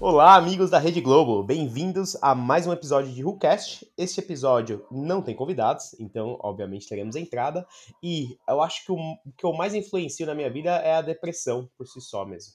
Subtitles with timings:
[0.00, 3.88] Olá, amigos da Rede Globo, bem-vindos a mais um episódio de WhoCast.
[3.96, 7.64] Este episódio não tem convidados, então, obviamente, teremos entrada.
[8.02, 8.96] E eu acho que o
[9.36, 12.54] que eu mais influencio na minha vida é a depressão por si só mesmo.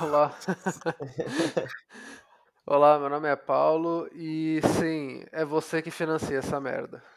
[0.00, 0.36] Olá.
[2.66, 7.13] Olá, meu nome é Paulo e sim, é você que financia essa merda.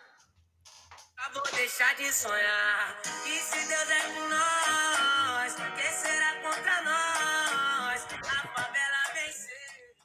[1.34, 3.02] Vou deixar de sonhar.
[3.26, 8.06] E se Deus é com nós, quem será contra nós?
[8.22, 9.52] A favela vencer.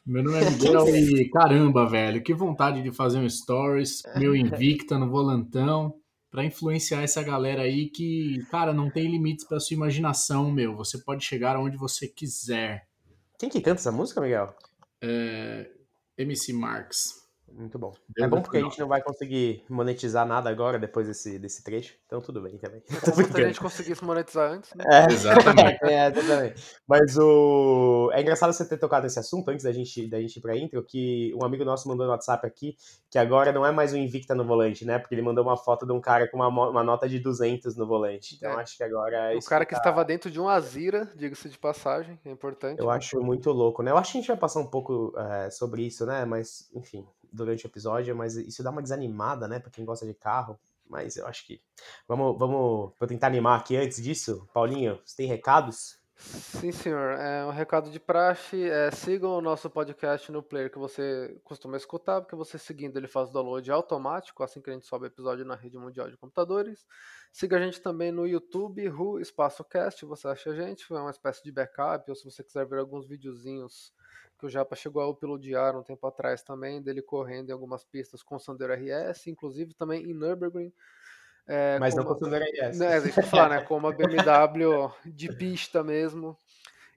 [0.04, 0.88] Meu nome é Miguel
[1.20, 5.94] e caramba, velho, que vontade de fazer um stories, meu Invicta no volantão,
[6.30, 10.74] pra influenciar essa galera aí que, cara, não tem limites pra sua imaginação, meu.
[10.76, 12.82] Você pode chegar aonde você quiser.
[13.38, 14.54] Quem que canta essa música, Miguel?
[15.00, 15.70] É,
[16.18, 17.21] MC Marx.
[17.54, 17.92] Muito bom.
[18.08, 21.38] Deus é bom é porque a gente não vai conseguir monetizar nada agora, depois desse,
[21.38, 21.94] desse trecho.
[22.06, 22.82] Então tudo bem também.
[23.04, 24.84] Como se a gente conseguisse monetizar antes, né?
[24.90, 25.78] É, Exatamente.
[25.84, 26.62] é, exatamente.
[26.86, 28.10] Mas o.
[28.12, 30.82] É engraçado você ter tocado nesse assunto antes da gente, da gente ir pra intro,
[30.82, 32.76] que um amigo nosso mandou no WhatsApp aqui
[33.12, 34.98] que agora não é mais o Invicta no volante, né?
[34.98, 37.86] Porque ele mandou uma foto de um cara com uma, uma nota de 200 no
[37.86, 38.36] volante.
[38.36, 38.62] Então É.
[38.62, 41.58] acho que agora é O cara que tá- estava dentro de um Azira, diga-se de
[41.58, 42.80] passagem, é importante.
[42.80, 43.90] Eu acho muito louco, né?
[43.90, 46.24] Eu acho que a gente vai passar um pouco é, sobre isso, né?
[46.24, 49.58] Mas, enfim, durante o episódio, mas isso dá uma desanimada, né?
[49.58, 50.58] Pra quem gosta de carro.
[50.88, 51.62] Mas eu acho que.
[52.06, 52.92] Vamos, vamos.
[52.98, 54.46] Vou tentar animar aqui antes disso.
[54.52, 56.02] Paulinho, você tem recados?
[56.22, 57.18] Sim, senhor.
[57.18, 58.68] É um recado de praxe.
[58.68, 63.08] É, sigam o nosso podcast no player que você costuma escutar, porque você seguindo ele
[63.08, 66.16] faz o download automático assim que a gente sobe o episódio na rede mundial de
[66.16, 66.86] computadores.
[67.32, 71.10] Siga a gente também no YouTube, Ru Espaço Cast, você acha a gente, é uma
[71.10, 73.92] espécie de backup, ou se você quiser ver alguns videozinhos
[74.42, 78.24] que o Japa chegou a uploadar um tempo atrás também, dele correndo em algumas pistas
[78.24, 80.72] com o Sandero RS, inclusive também em Nürburgring.
[81.46, 82.76] É, Mas com não uma- considera IS.
[82.78, 83.60] né, deixa eu falar, né?
[83.62, 86.36] Com uma BMW de pista mesmo.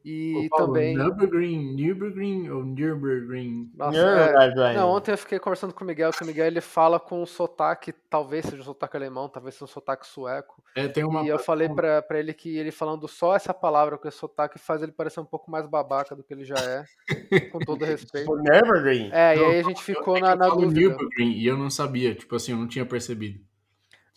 [0.08, 0.96] E Paulo, também.
[0.96, 3.72] Nürburgring, Nürburgring ou Nürburgring?
[3.74, 4.76] Nossa, é, Nürburgring.
[4.76, 7.26] não, ontem eu fiquei conversando com o Miguel, que o Miguel ele fala com um
[7.26, 10.64] sotaque, talvez seja um sotaque alemão, talvez seja um sotaque sueco.
[10.76, 13.98] É, tem uma E eu falei pra, pra ele que ele falando só essa palavra
[13.98, 17.40] com esse sotaque faz ele parecer um pouco mais babaca do que ele já é,
[17.50, 18.32] com todo respeito.
[18.32, 19.10] O Nürburgring?
[19.12, 20.82] É, e aí a gente ficou que na, na dúvida.
[20.82, 23.40] Nürburgring e eu não sabia, tipo assim, eu não tinha percebido.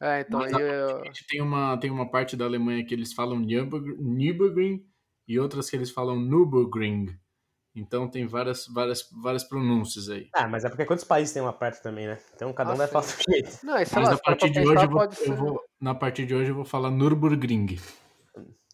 [0.03, 3.38] É, então aí Mas eu, tem uma, tem uma parte da Alemanha que eles falam
[3.38, 4.84] Nürburgring, Nürburgring
[5.28, 7.15] e outras que eles falam Nürburgring.
[7.77, 10.28] Então tem várias, várias, várias pronúncias aí.
[10.34, 12.19] Ah, mas é porque quantos países tem uma parte também, né?
[12.34, 13.59] Então cada um vai falar do jeito.
[13.65, 15.37] Não, e sei Mas lá, a pra partir de hoje eu vou, eu ser.
[15.37, 17.78] vou- na partir de hoje eu vou falar Nürburgring.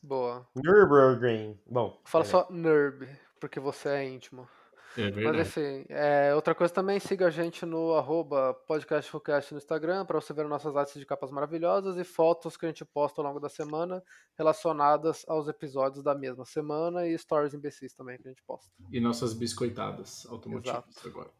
[0.03, 0.47] Boa.
[0.55, 1.59] Nürburgring.
[1.67, 2.01] Bom.
[2.05, 2.47] Fala beleza.
[2.47, 3.09] só NERB,
[3.41, 4.49] porque você é íntimo.
[4.97, 10.07] É Mas enfim, é, outra coisa também, siga a gente no arroba podcastfocast no Instagram
[10.07, 13.27] para você ver nossas artes de capas maravilhosas e fotos que a gente posta ao
[13.27, 14.03] longo da semana
[14.39, 18.71] relacionadas aos episódios da mesma semana e stories imbecis também que a gente posta.
[18.93, 21.09] E nossas biscoitadas automotivas Exato.
[21.09, 21.31] agora.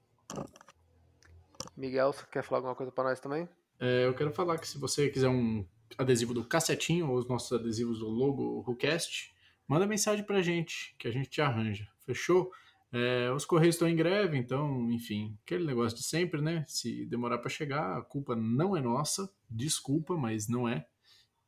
[1.77, 3.49] Miguel, você quer falar alguma coisa para nós também?
[3.79, 5.65] É, eu quero falar que se você quiser um
[5.97, 9.33] adesivo do Cassetinho ou os nossos adesivos do logo RuCast,
[9.69, 11.89] manda mensagem pra gente, que a gente te arranja.
[12.05, 12.51] Fechou?
[12.97, 16.65] É, os Correios estão em greve, então, enfim, aquele negócio de sempre, né?
[16.69, 19.29] Se demorar pra chegar, a culpa não é nossa.
[19.51, 20.87] Desculpa, mas não é.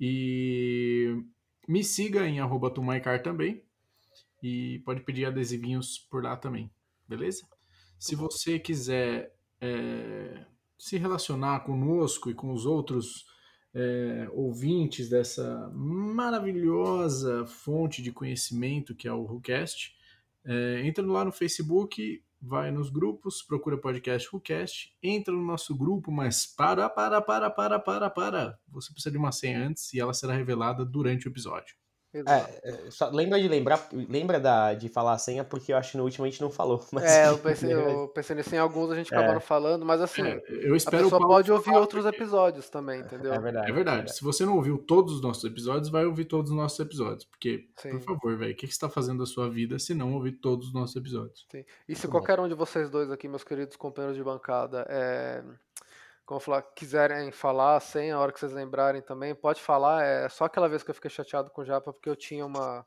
[0.00, 1.22] E
[1.68, 2.68] me siga em arroba
[3.22, 3.62] também.
[4.42, 6.68] E pode pedir adesivinhos por lá também,
[7.08, 7.46] beleza?
[7.96, 10.44] Se você quiser é,
[10.76, 13.24] se relacionar conosco e com os outros
[13.72, 19.95] é, ouvintes dessa maravilhosa fonte de conhecimento que é o WhoCast,
[20.46, 26.12] é, entra lá no Facebook, vai nos grupos, procura podcast WhoCast, entra no nosso grupo,
[26.12, 28.58] mas para, para, para, para, para, para.
[28.68, 31.74] Você precisa de uma senha antes e ela será revelada durante o episódio.
[32.26, 35.92] É, é, só lembra de lembrar, lembra da, de falar a senha, porque eu acho
[35.92, 36.84] que no último a gente não falou.
[36.92, 39.16] Mas É, eu pensei, eu pensei nisso em alguns, a gente É.
[39.16, 42.04] acabaram falando, mas assim, É, eu a espero o pessoa Paulo pode ouvir falar, outros
[42.04, 43.32] porque- episódios também, entendeu?
[43.32, 43.70] É verdade.
[43.70, 44.14] É verdade.
[44.14, 47.24] Se você não ouviu todos os nossos episódios, vai ouvir todos os nossos episódios.
[47.24, 47.90] Porque, Sim.
[47.90, 50.32] por favor, velho, o que que você está fazendo da sua vida se não ouvir
[50.32, 51.46] todos os nossos episódios?
[51.50, 51.64] Sim.
[51.88, 52.10] E se Muito bom.
[52.12, 55.42] qualquer um de vocês dois aqui, meus queridos companheiros de bancada, é,
[56.26, 60.04] como eu falar, quiserem falar sem a hora que vocês lembrarem também, pode falar.
[60.04, 62.84] É só aquela vez que eu fiquei chateado com o Japa porque eu tinha uma,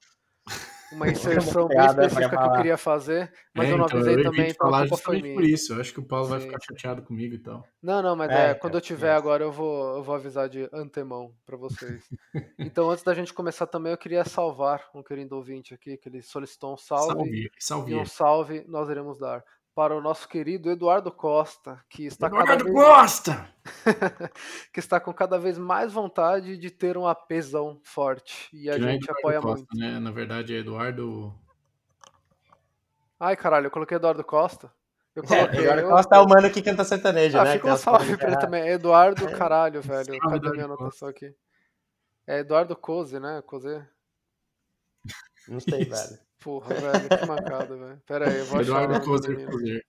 [0.92, 4.20] uma inserção bem específica que eu queria fazer, mas É, eu não então, avisei eu
[4.20, 5.34] também, então a falar culpa foi minha.
[5.34, 5.74] por isso.
[5.74, 6.66] Eu acho que o Paulo vai Sim, ficar sim.
[6.68, 7.68] chateado comigo e tal.
[7.82, 9.14] Não, não, mas É, é, quando eu tiver é.
[9.16, 12.04] agora eu vou, eu vou avisar de antemão pra vocês.
[12.60, 16.22] Então, antes da gente começar também, eu queria salvar um querido ouvinte aqui, que ele
[16.22, 17.14] solicitou um salve.
[17.14, 17.92] Salve, salve.
[17.92, 19.44] E um salve nós iremos dar.
[19.80, 23.50] Para o nosso querido Eduardo Costa, que está cada Eduardo vez Costa!
[24.74, 28.50] que está com cada vez mais vontade de ter um apesão forte.
[28.52, 29.78] E a Que é gente Eduardo apoia Costa, muito.
[29.78, 29.98] né?
[29.98, 31.34] Na verdade é Eduardo.
[33.18, 34.70] Ai, caralho, eu coloquei Eduardo Costa.
[35.16, 35.60] Eu É, coloquei.
[35.64, 37.54] agora eu- Costa é o mano que canta sertanejo, Ah, né?
[37.54, 38.68] fica um as salve pra ele também.
[38.68, 40.04] Eduardo, caralho, velho.
[40.08, 40.84] Salve, Cadê Eduardo minha Costa.
[40.84, 41.34] anotação aqui?
[42.28, 43.42] É Eduardo Cose, né?
[43.46, 43.81] Cose.
[45.48, 45.90] Não sei, Isso.
[46.10, 46.29] velho.
[46.40, 48.02] Porra, velho, que mancada, velho.
[48.06, 49.52] Pera aí, eu vou achar Eduardo Cozer menino.
[49.52, 49.86] Cozer.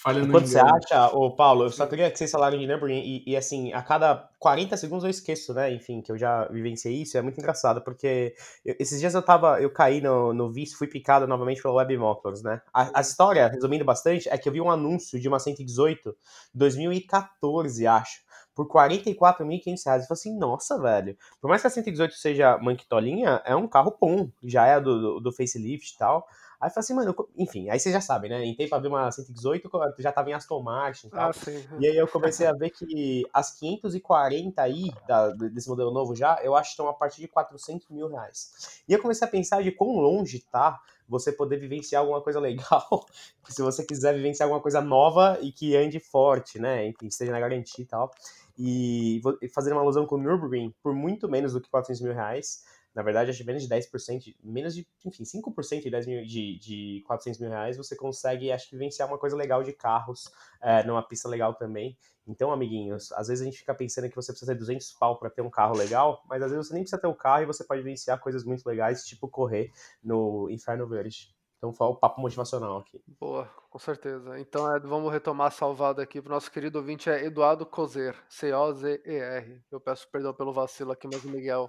[0.00, 3.02] Falha no Quando você acha, ô Paulo, eu só queria que vocês falaram de Nürburgring
[3.04, 5.72] e, e, assim, a cada 40 segundos eu esqueço, né?
[5.74, 8.32] Enfim, que eu já vivenciei isso, é muito engraçado, porque
[8.64, 11.98] eu- esses dias eu tava, eu caí no, no vício, fui picado novamente pela Web
[11.98, 12.62] Motors, né?
[12.72, 16.16] A, a história, resumindo bastante, é que eu vi um anúncio de uma 118
[16.54, 18.20] 2014, acho,
[18.58, 20.02] por 44.500 reais.
[20.02, 23.96] Eu falei assim, nossa, velho, por mais que a 118 seja manquitolinha, é um carro
[24.00, 26.26] bom, já é do, do, do facelift e tal.
[26.60, 28.44] Aí eu falei assim, mano, eu- enfim, aí vocês já sabem, né?
[28.44, 29.70] Entrei pra ver uma 118,
[30.00, 31.30] já tava em Aston Martin e tal.
[31.30, 31.32] Ah.
[31.78, 36.40] E aí eu comecei a ver que as 540 aí, da- desse modelo novo já,
[36.42, 38.82] eu acho que estão a partir de 400 mil reais.
[38.88, 43.06] E eu comecei a pensar de quão longe tá você poder vivenciar alguma coisa legal,
[43.48, 46.86] se você quiser vivenciar alguma coisa nova e que ande forte, né?
[46.88, 48.10] Enfim, esteja na garantia e tal.
[48.58, 49.20] E
[49.54, 52.64] fazendo uma alusão com o Nürburgring, por muito menos do que 400 mil reais,
[52.94, 56.58] na verdade, acho que menos de 10%, menos de, enfim, 5% de, 10 mil, de,
[56.58, 60.82] de 400 mil reais, você consegue, acho que, vivenciar uma coisa legal de carros, é,
[60.82, 61.96] numa pista legal também.
[62.26, 65.30] Então, amiguinhos, às vezes a gente fica pensando que você precisa ter 200 pau para
[65.30, 67.62] ter um carro legal, mas às vezes você nem precisa ter o carro e você
[67.62, 69.70] pode vivenciar coisas muito legais, tipo correr
[70.02, 71.37] no Inferno Verde.
[71.58, 73.00] Então, foi o papo motivacional aqui.
[73.20, 74.38] Boa, com certeza.
[74.38, 79.60] Então é, vamos retomar a salvada aqui pro nosso querido ouvinte, é Eduardo Cozer, C-O-Z-E-R.
[79.70, 81.68] Eu peço perdão pelo vacilo aqui, mas o Miguel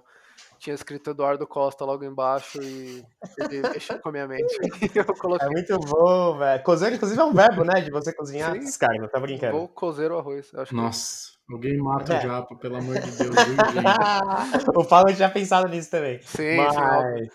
[0.60, 3.04] tinha escrito Eduardo Costa logo embaixo e
[3.40, 4.54] ele mexeu com a minha mente.
[4.94, 6.62] Eu coloquei, É muito bom, velho.
[6.62, 7.80] Cozinhar, inclusive, é um verbo, né?
[7.80, 8.52] De você cozinhar.
[8.62, 8.78] Sim.
[8.78, 9.58] Cara, não tá brincando.
[9.58, 10.52] vou cozer o arroz.
[10.52, 12.18] Eu acho que Nossa, alguém mata É.
[12.18, 13.34] o Japa, pelo amor de Deus.
[14.76, 16.22] o Paulo tinha pensado nisso também.
[16.22, 17.30] Sim, Mas, sim, óbvio.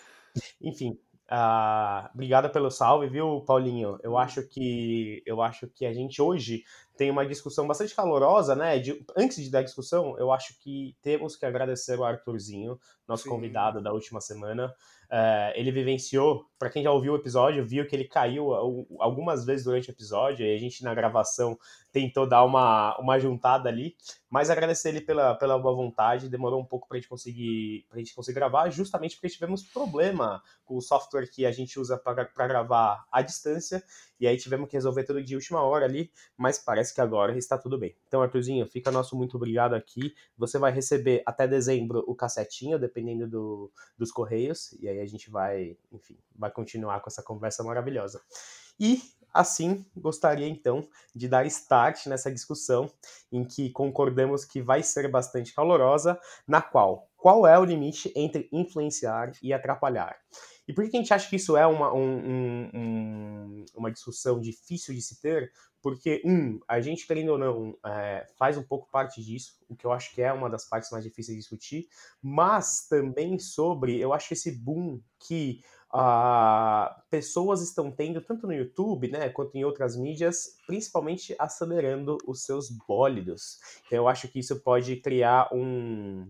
[0.61, 0.99] enfim,
[1.29, 3.97] ah, obrigado pelo salve, viu, Paulinho?
[4.03, 6.63] Eu acho que eu acho que a gente hoje
[6.97, 8.79] tem uma discussão bastante calorosa, né?
[8.79, 13.29] De- antes de dar discussão, eu acho que temos que agradecer o Arthurzinho, nosso Sim.
[13.29, 14.73] convidado da última semana.
[15.07, 19.45] É, ele vivenciou, para quem já ouviu o episódio, viu que ele caiu al- algumas
[19.45, 21.57] vezes durante o episódio, e a gente na gravação
[21.91, 23.95] tentou dar uma, uma juntada ali,
[24.29, 28.15] mas agradecer ele pela, pela boa vontade, demorou um pouco pra gente conseguir pra gente
[28.15, 33.05] conseguir gravar, justamente porque tivemos problema com o software que a gente usa para gravar
[33.11, 33.83] à distância,
[34.19, 37.57] e aí tivemos que resolver tudo de última hora ali, mas parece que agora está
[37.57, 37.95] tudo bem.
[38.07, 40.13] Então, Arthurzinho, fica nosso muito obrigado aqui.
[40.37, 45.29] Você vai receber até dezembro o cassetinho, dependendo do, dos correios, e aí a gente
[45.29, 48.21] vai, enfim, vai continuar com essa conversa maravilhosa.
[48.79, 49.01] E
[49.33, 52.89] assim, gostaria então de dar start nessa discussão
[53.31, 56.17] em que concordamos que vai ser bastante calorosa,
[56.47, 60.15] na qual qual é o limite entre influenciar e atrapalhar?
[60.67, 64.39] E por que a gente acha que isso é uma, um- um- um- uma discussão
[64.39, 65.51] difícil de se ter?
[65.85, 69.85] Porque, um, a gente, querendo ou não, é, faz um pouco parte disso, o que
[69.85, 71.87] eu acho que é uma das partes mais difíceis de discutir,
[72.19, 75.61] mas também sobre, eu acho, esse boom que
[75.93, 82.41] ah, pessoas estão tendo, tanto no YouTube, né, quanto em outras mídias, principalmente acelerando os
[82.41, 83.59] seus bólidos.
[83.85, 86.27] Então, eu acho que isso pode criar um.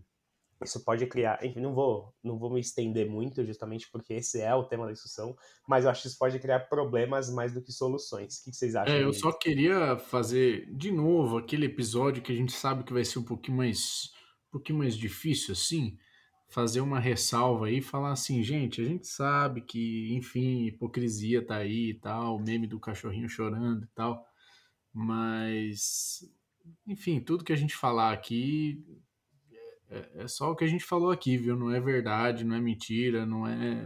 [0.63, 1.44] Isso pode criar.
[1.44, 4.94] Enfim, não vou, não vou me estender muito, justamente porque esse é o tema da
[4.94, 5.36] discussão,
[5.68, 8.39] mas eu acho que isso pode criar problemas mais do que soluções.
[8.39, 8.96] O que vocês acham?
[8.96, 13.03] É, eu só queria fazer de novo aquele episódio que a gente sabe que vai
[13.03, 14.12] ser um pouquinho mais,
[14.48, 15.98] um pouquinho mais difícil assim,
[16.48, 21.58] fazer uma ressalva aí e falar assim, gente, a gente sabe que, enfim, hipocrisia tá
[21.58, 24.25] aí e tal, o meme do cachorrinho chorando e tal,
[24.94, 26.22] mas,
[26.88, 28.82] enfim, tudo que a gente falar aqui
[29.89, 31.56] é, é só o que a gente falou aqui, viu?
[31.56, 33.86] Não é verdade, não é mentira, não é.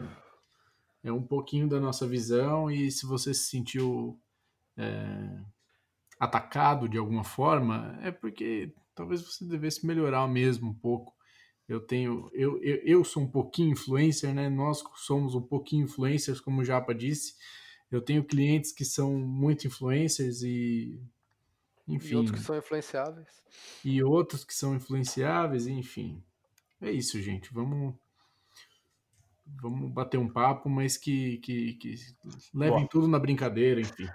[1.04, 4.20] É um pouquinho da nossa visão e se você se sentiu
[4.76, 5.40] é,
[6.20, 11.16] atacado de alguma forma, é porque talvez você devesse melhorar mesmo um pouco.
[11.68, 14.50] Eu tenho, eu, eu, eu sou um pouquinho influencer, né?
[14.50, 17.36] Nós somos um pouquinho influencers, como o Japa disse.
[17.92, 21.00] Eu tenho clientes que são muito influencers e,
[21.90, 23.28] E enfim, outros que são influenciáveis.
[23.84, 26.24] e outros que são influenciáveis, enfim.
[26.82, 27.54] É isso, gente.
[27.54, 27.96] Vamos
[29.62, 31.96] vamos bater um papo, mas que, que, que
[32.54, 32.90] levem Boa.
[32.90, 34.08] tudo na brincadeira, enfim.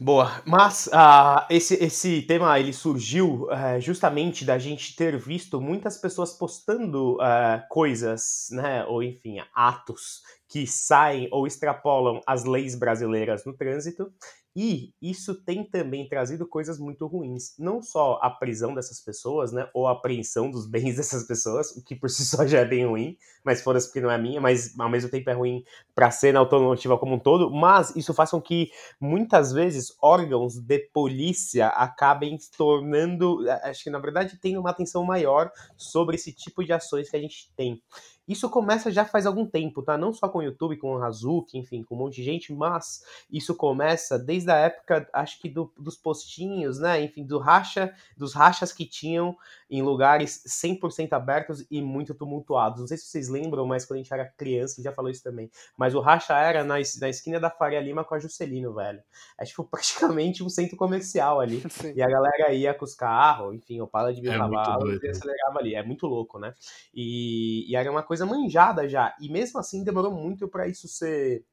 [0.00, 5.96] Boa, mas ah, esse, esse tema ele surgiu eh, justamente da gente ter visto muitas
[5.96, 13.44] pessoas postando eh, coisas, né, ou enfim, atos que saem ou extrapolam as leis brasileiras
[13.44, 14.12] no trânsito.
[14.56, 17.54] E isso tem também trazido coisas muito ruins.
[17.58, 19.68] Não só a prisão dessas pessoas, né?
[19.74, 22.86] Ou a apreensão dos bens dessas pessoas, o que por si só já é bem
[22.86, 26.10] ruim, mas foda-se porque não é minha, mas ao mesmo tempo é ruim para a
[26.10, 27.50] cena automotiva como um todo.
[27.50, 28.70] Mas isso faz com que
[29.00, 33.38] muitas vezes órgãos de polícia acabem tornando.
[33.64, 37.20] Acho que na verdade tem uma atenção maior sobre esse tipo de ações que a
[37.20, 37.82] gente tem.
[38.26, 39.98] Isso começa já faz algum tempo, tá?
[39.98, 43.04] Não só com o YouTube, com o Hazuki, enfim, com um monte de gente, mas
[43.30, 47.02] isso começa desde a época, acho que do, dos postinhos, né?
[47.02, 49.36] Enfim, do racha, dos rachas que tinham
[49.70, 52.80] em lugares 100% abertos e muito tumultuados.
[52.80, 55.10] Não sei se vocês lembram, mas quando a gente era criança, a gente já falou
[55.10, 55.50] isso também.
[55.76, 59.02] Mas o racha era na, na esquina da Faria Lima com a Juscelino, velho.
[59.38, 61.62] É tipo praticamente um centro comercial ali.
[61.68, 61.92] Sim.
[61.94, 65.08] E a galera ia com os carros, enfim, o pala de mil É cavalos e
[65.08, 65.74] acelerava ali.
[65.74, 66.54] É muito louco, né?
[66.94, 69.14] E, e era uma coisa manjada já.
[69.20, 71.44] E mesmo assim demorou muito pra isso ser.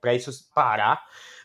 [0.00, 1.02] para isso parar.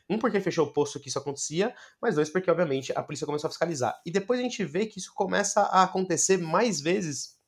[0.09, 3.47] Um, porque fechou o posto que isso acontecia, mas dois, porque, obviamente, a polícia começou
[3.47, 4.01] a fiscalizar.
[4.03, 7.38] E depois a gente vê que isso começa a acontecer mais vezes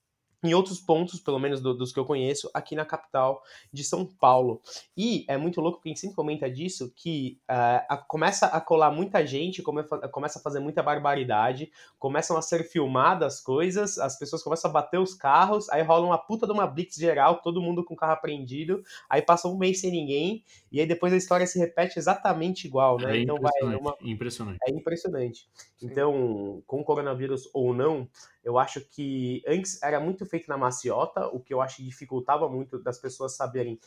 [0.43, 4.05] em outros pontos, pelo menos do- dos que eu conheço, aqui na capital de São
[4.05, 4.60] Paulo.
[4.98, 8.60] E é muito louco, porque a gente sempre comenta disso, que ah, a- começa a
[8.60, 14.17] colar muita gente, come- começa a fazer muita barbaridade, começam a ser filmadas coisas, as
[14.17, 17.62] pessoas começam a bater os carros, aí rola uma puta de uma blitz geral, todo
[17.62, 21.17] mundo com o carro apreendido, aí passa um mês sem ninguém, e aí depois a
[21.17, 23.17] história se repete exatamente igual, né?
[23.17, 23.81] É então vai, é impressionante.
[23.81, 24.60] uma impressionante.
[24.67, 25.50] é impressionante.
[25.81, 28.07] Então, com coronavírus ou não,
[28.43, 32.50] eu acho que antes era muito feito na maciota, o que eu acho que dificultava
[32.50, 33.79] muito das pessoas saberem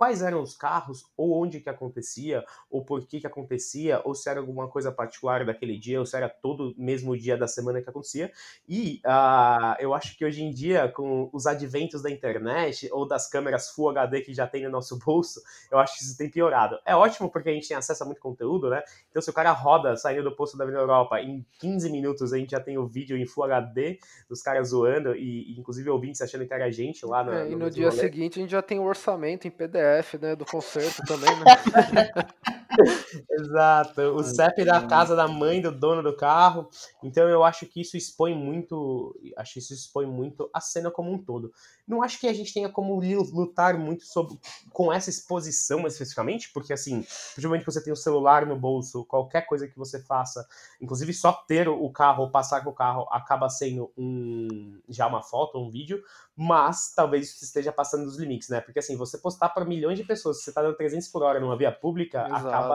[0.00, 4.30] quais eram os carros, ou onde que acontecia, ou por que que acontecia, ou se
[4.30, 7.90] era alguma coisa particular daquele dia, ou se era todo mesmo dia da semana que
[7.90, 8.32] acontecia.
[8.66, 13.28] E ah, eu acho que hoje em dia, com os adventos da internet, ou das
[13.28, 16.78] câmeras Full HD que já tem no nosso bolso, eu acho que isso tem piorado.
[16.86, 18.82] É ótimo porque a gente tem acesso a muito conteúdo, né?
[19.10, 22.38] Então, se o cara roda saindo do posto da Avenida Europa, em 15 minutos a
[22.38, 23.98] gente já tem o vídeo em Full HD
[24.30, 27.46] dos caras zoando e, e inclusive ouvintes achando que era a gente lá na, É,
[27.48, 28.00] e no mesmo dia rolê.
[28.00, 31.44] seguinte a gente já tem o orçamento em PDF, né, do concerto também, né?
[33.30, 36.68] Exato, o CEP da casa da mãe do dono do carro.
[37.02, 41.12] Então eu acho que isso expõe muito, acho que isso expõe muito a cena como
[41.12, 41.52] um todo.
[41.86, 43.00] Não acho que a gente tenha como
[43.32, 44.38] lutar muito sobre,
[44.72, 49.66] com essa exposição especificamente, porque assim, principalmente você tem o celular no bolso, qualquer coisa
[49.66, 50.46] que você faça,
[50.80, 55.22] inclusive só ter o carro ou passar com o carro acaba sendo um já uma
[55.22, 56.02] foto, um vídeo,
[56.36, 58.60] mas talvez isso esteja passando dos limites, né?
[58.60, 61.40] Porque assim, você postar para milhões de pessoas, se você tá dando 300 por hora
[61.40, 62.48] numa via pública, Exato.
[62.48, 62.69] acaba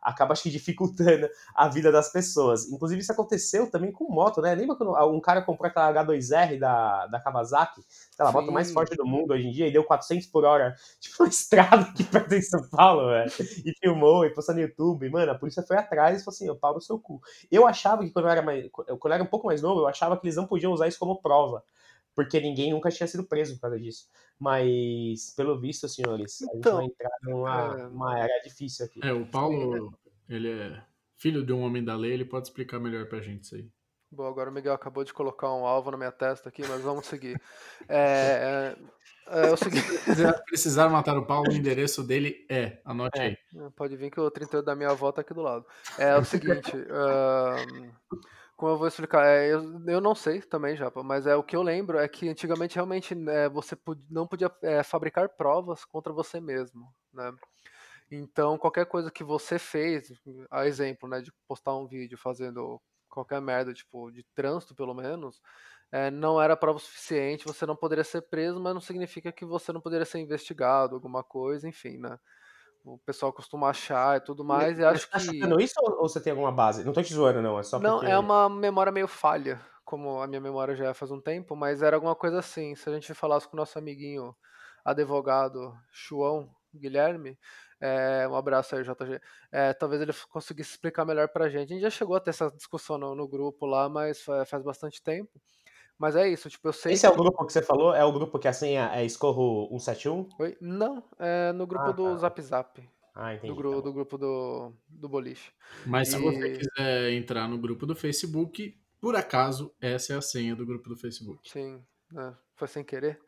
[0.00, 2.70] acaba acho que dificultando a vida das pessoas.
[2.70, 4.54] Inclusive isso aconteceu também com moto, né?
[4.54, 7.82] Lembra quando um cara comprou aquela H2R da, da Kawasaki,
[8.14, 11.22] aquela moto mais forte do mundo hoje em dia, e deu 400 por hora, tipo,
[11.22, 13.30] na estrada aqui perto de São Paulo, velho.
[13.64, 15.06] E filmou e postou no YouTube.
[15.06, 17.20] E, mano, a polícia foi atrás e falou assim, eu pau no seu cu.
[17.50, 19.86] Eu achava que quando eu era mais, quando eu era um pouco mais novo, eu
[19.86, 21.62] achava que eles não podiam usar isso como prova.
[22.18, 24.08] Porque ninguém nunca tinha sido preso por causa disso.
[24.40, 27.86] Mas, pelo visto, senhores, a gente Então, vai entrar numa é.
[27.86, 28.98] uma era difícil aqui.
[29.04, 29.96] É, o Paulo,
[30.28, 30.82] ele é
[31.16, 33.70] filho de um homem da lei, ele pode explicar melhor pra gente isso aí.
[34.10, 37.06] Bom, agora o Miguel acabou de colocar um alvo na minha testa aqui, mas vamos
[37.06, 37.40] seguir.
[37.88, 38.74] É,
[39.28, 43.22] é, é o seguinte, Se precisar matar o Paulo, o endereço dele é, anote É.
[43.26, 43.36] aí.
[43.76, 45.64] pode vir que o 38 da minha avó tá aqui do lado.
[45.96, 47.90] É o seguinte, ahn,
[48.58, 49.26] como eu vou explicar?
[49.26, 52.28] É, eu, eu não sei também, Japa, mas é o que eu lembro é que
[52.28, 57.32] antigamente realmente é, você pod- não podia é, fabricar provas contra você mesmo, né?
[58.10, 60.12] Então, qualquer coisa que você fez,
[60.50, 65.40] a exemplo, né, de postar um vídeo fazendo qualquer merda, tipo, de trânsito pelo menos,
[65.92, 69.72] é, não era prova suficiente, você não poderia ser preso, mas não significa que você
[69.72, 72.18] não poderia ser investigado, alguma coisa, enfim, né?
[72.84, 75.18] O pessoal costuma achar e tudo mais, e acho tá que.
[75.18, 76.84] chutando isso ou, você tem alguma base?
[76.84, 77.58] Não tô te zoando, não.
[77.58, 78.06] É só Não, porque.
[78.06, 81.82] é uma memória meio falha, como a minha memória já é faz um tempo, mas
[81.82, 82.74] era alguma coisa assim.
[82.74, 84.34] Se a gente falasse com o nosso amiguinho
[84.84, 87.38] advogado João Guilherme,
[87.80, 89.20] é, um abraço aí, JG,
[89.52, 91.72] é, talvez ele conseguisse explicar melhor pra gente.
[91.72, 94.62] A gente já chegou a ter essa discussão no, no grupo lá, mas fa- faz
[94.64, 95.30] bastante tempo.
[95.98, 97.18] Mas é isso, tipo, eu sei Esse é o que.
[97.18, 97.94] grupo que você falou?
[97.94, 100.28] É o grupo que a senha é escorro 171?
[100.38, 100.56] Oi?
[100.60, 102.16] Não, é no grupo Ah, do tá.
[102.18, 103.48] Zap Zap, Ah, entendi.
[103.52, 105.50] do, tá gru- do grupo do, do boliche.
[105.86, 110.22] Mas se você E- quiser entrar no grupo do Facebook, por acaso, essa é a
[110.22, 111.48] senha do grupo do Facebook.
[111.48, 113.20] Sim, né, foi sem querer.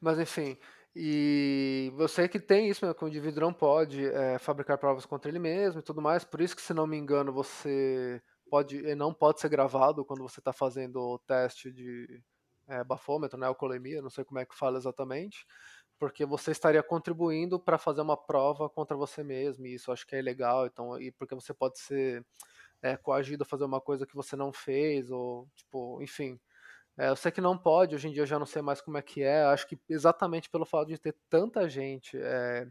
[0.00, 0.56] Mas enfim,
[0.94, 5.06] e eu sei que tem isso, né, que o indivíduo não pode é, fabricar provas
[5.06, 6.24] contra ele mesmo e tudo mais.
[6.24, 8.20] Por isso que, se não me engano, você
[8.56, 12.22] pode, eh, não pode ser gravado quando você está fazendo o teste de
[12.68, 15.46] é, bafômetro, né, alcoolemia, não sei como é que fala exatamente.
[16.00, 20.16] porque você estaria contribuindo para fazer uma prova contra você mesmo, e isso acho que
[20.16, 22.24] é ilegal, então, e porque você pode ser
[22.82, 26.40] é, coagido a fazer uma coisa que você não fez, ou, tipo, enfim.
[26.98, 28.98] É, eu sei que não pode, hoje em dia eu já não sei mais como
[28.98, 32.66] é que é, acho que exatamente pelo fato de ter tanta gente é,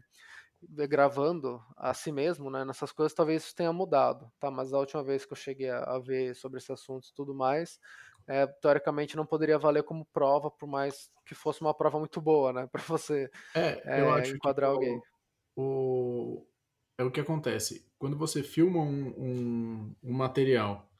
[0.88, 4.50] gravando a si mesmo, né, nessas coisas, talvez isso tenha mudado, tá?
[4.50, 7.34] Mas a última vez que eu cheguei a, a ver sobre esse assunto e tudo
[7.34, 7.78] mais,
[8.26, 12.52] é, teoricamente não poderia valer como prova, por mais que fosse uma prova muito boa,
[12.52, 15.02] né, para você É, eu é, acho que enquadrar alguém.
[15.56, 16.46] o,
[16.98, 17.90] é o que acontece.
[17.98, 19.08] Quando você filma um,
[19.88, 20.90] um, um material,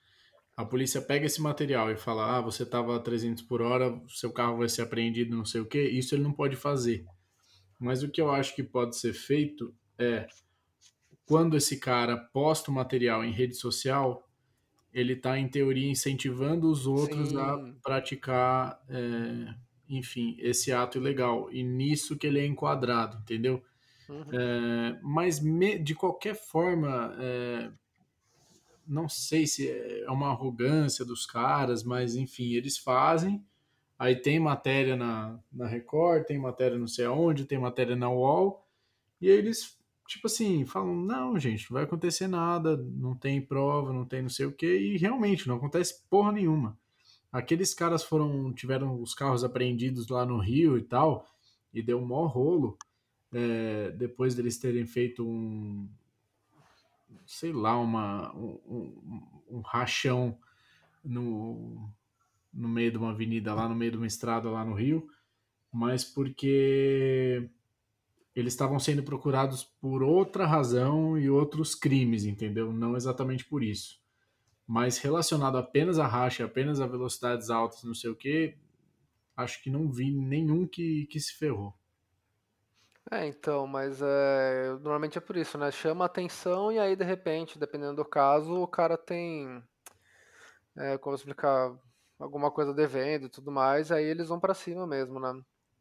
[0.56, 4.32] a polícia pega esse material e fala: ah, você estava a 300 por hora, seu
[4.32, 5.84] carro vai ser apreendido, não sei o quê.
[5.90, 7.06] Isso ele não pode fazer.
[7.78, 10.26] Mas o que eu acho que pode ser feito é
[11.26, 14.28] quando esse cara posta o material em rede social,
[14.92, 17.76] ele está, em teoria, incentivando os outros a Sim.
[17.82, 19.54] praticar, é,
[19.88, 21.52] enfim, esse ato ilegal.
[21.52, 23.62] E nisso que ele é enquadrado, entendeu?
[24.08, 24.24] Uhum.
[24.32, 27.72] É, mas me- de qualquer forma, é,
[28.86, 33.44] não sei se é uma arrogância dos caras, mas enfim, eles fazem.
[33.98, 38.62] Aí tem matéria na, na Record, tem matéria não sei aonde, tem matéria na UOL,
[39.20, 43.92] e aí eles, tipo assim, falam: não, gente, não vai acontecer nada, não tem prova,
[43.92, 46.78] não tem não sei o que, e realmente não acontece porra nenhuma.
[47.32, 51.26] Aqueles caras foram, tiveram os carros apreendidos lá no Rio e tal,
[51.72, 52.78] e deu um maior rolo,
[53.32, 55.88] é, depois deles terem feito um,
[57.26, 60.38] sei lá, uma, um, um, um rachão
[61.04, 61.90] no,
[62.56, 65.06] no meio de uma avenida lá, no meio de uma estrada lá no Rio,
[65.70, 67.48] mas porque
[68.34, 72.72] eles estavam sendo procurados por outra razão e outros crimes, entendeu?
[72.72, 74.00] Não exatamente por isso.
[74.66, 78.56] Mas relacionado apenas a racha, apenas a velocidades altas, não sei o que,
[79.36, 81.74] acho que não vi nenhum que, que se ferrou.
[83.10, 85.70] É, então, mas é, normalmente é por isso, né?
[85.70, 89.62] Chama a atenção e aí, de repente, dependendo do caso, o cara tem,
[90.76, 91.78] é, como explicar,
[92.18, 95.32] alguma coisa devendo e tudo mais, aí eles vão pra cima mesmo, né?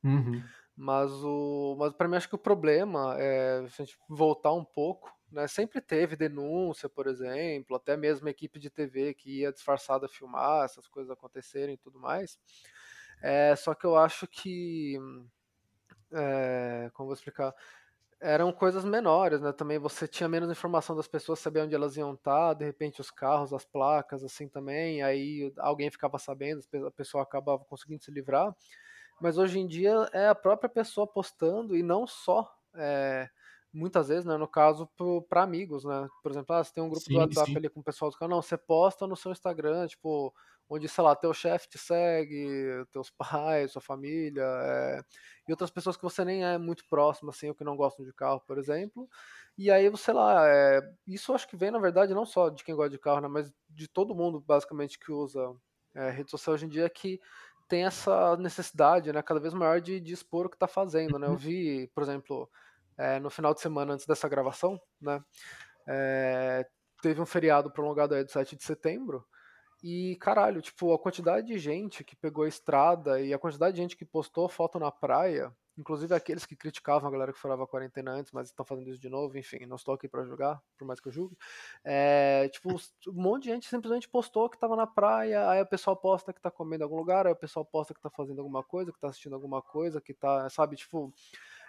[0.04, 0.54] Uhum.
[0.78, 4.66] Mas o, mas para mim acho que o problema é se a gente voltar um
[4.66, 5.48] pouco, né?
[5.48, 10.88] Sempre teve denúncia, por exemplo, até mesmo equipe de TV que ia disfarçada filmar essas
[10.88, 12.38] coisas acontecerem e tudo mais.
[13.22, 14.98] É, só que eu acho que,
[16.12, 17.54] é, como vou explicar,
[18.26, 19.52] eram coisas menores, né?
[19.54, 23.12] Também você tinha menos informação das pessoas, sabia onde elas iam estar, de repente os
[23.12, 28.56] carros, as placas, assim também, aí alguém ficava sabendo, a pessoa acabava conseguindo se livrar.
[29.20, 33.30] Mas hoje em dia é a própria pessoa postando e não só, é,
[33.74, 34.90] muitas vezes, né, no caso,
[35.30, 36.10] para amigos, né?
[36.22, 37.58] Por exemplo, ah, você tem um grupo do Sim, WhatsApp sim.
[37.58, 40.34] ali com o pessoal do canal, você posta no seu Instagram, tipo,
[40.70, 45.02] onde, sei lá, teu chefe te segue, teus pais, sua família, é,
[45.48, 48.14] e outras pessoas que você nem é muito próximo, assim, ou que não gostam de
[48.14, 49.08] carro, por exemplo.
[49.58, 52.76] E aí, sei lá, é, isso acho que vem, na verdade, não só de quem
[52.76, 55.56] gosta de carro, né, mas de todo mundo, basicamente, que usa
[55.94, 57.20] é, rede social hoje em dia, que
[57.68, 61.28] tem essa necessidade, né, cada vez maior de, de expor o que está fazendo, né?
[61.28, 62.50] Eu vi, por exemplo,
[62.98, 65.24] é, no final de semana antes dessa gravação, né,
[67.02, 69.26] teve um feriado prolongado aí do 7 de setembro,
[69.88, 73.84] e caralho, tipo, a quantidade de gente que pegou a estrada e a quantidade de
[73.84, 77.68] gente que postou foto na praia, inclusive aqueles que criticavam a galera que furava a
[77.68, 80.88] quarentena antes, mas estão fazendo isso de novo, enfim, não estou aqui para julgar, por
[80.88, 81.38] mais que eu julgue.
[81.84, 85.96] É, tipo, um monte de gente simplesmente postou que tava na praia, aí o pessoal
[85.96, 88.64] posta que tá comendo em algum lugar, aí o pessoal posta que tá fazendo alguma
[88.64, 91.14] coisa, que tá assistindo alguma coisa, que tá, sabe, tipo,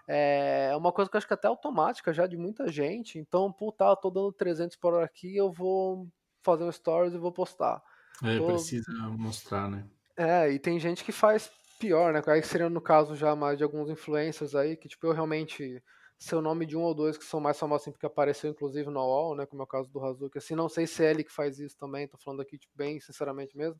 [0.09, 3.18] é uma coisa que eu acho que é até automática já de muita gente.
[3.18, 6.09] Então, puta, eu tô dando 300 por hora aqui, eu vou
[6.42, 7.83] fazer um stories e vou postar.
[8.22, 9.88] É, Tô- precisa mostrar, né?
[10.16, 12.22] É, e tem gente que faz pior, né?
[12.26, 15.83] Aí seria no caso já mais de alguns influencers aí, que tipo, eu realmente
[16.18, 18.88] sei o nome de um ou dois que são mais famosos assim, porque apareceu inclusive
[18.90, 19.44] no UOL, né?
[19.46, 20.38] Como é o caso do Hazuki.
[20.38, 22.98] Assim, não sei se é ele que faz isso também, tô falando aqui, tipo, bem
[23.00, 23.79] sinceramente mesmo.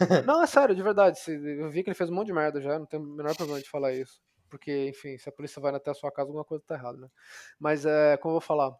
[0.24, 1.18] Não, é sério, de verdade.
[1.28, 3.60] Eu vi que ele fez um monte de merda já, não tem o menor problema
[3.62, 4.20] de falar isso.
[4.50, 7.08] Porque, enfim, se a polícia vai até a sua casa, alguma coisa tá errada, né?
[7.60, 8.72] Mas é, como eu vou falar.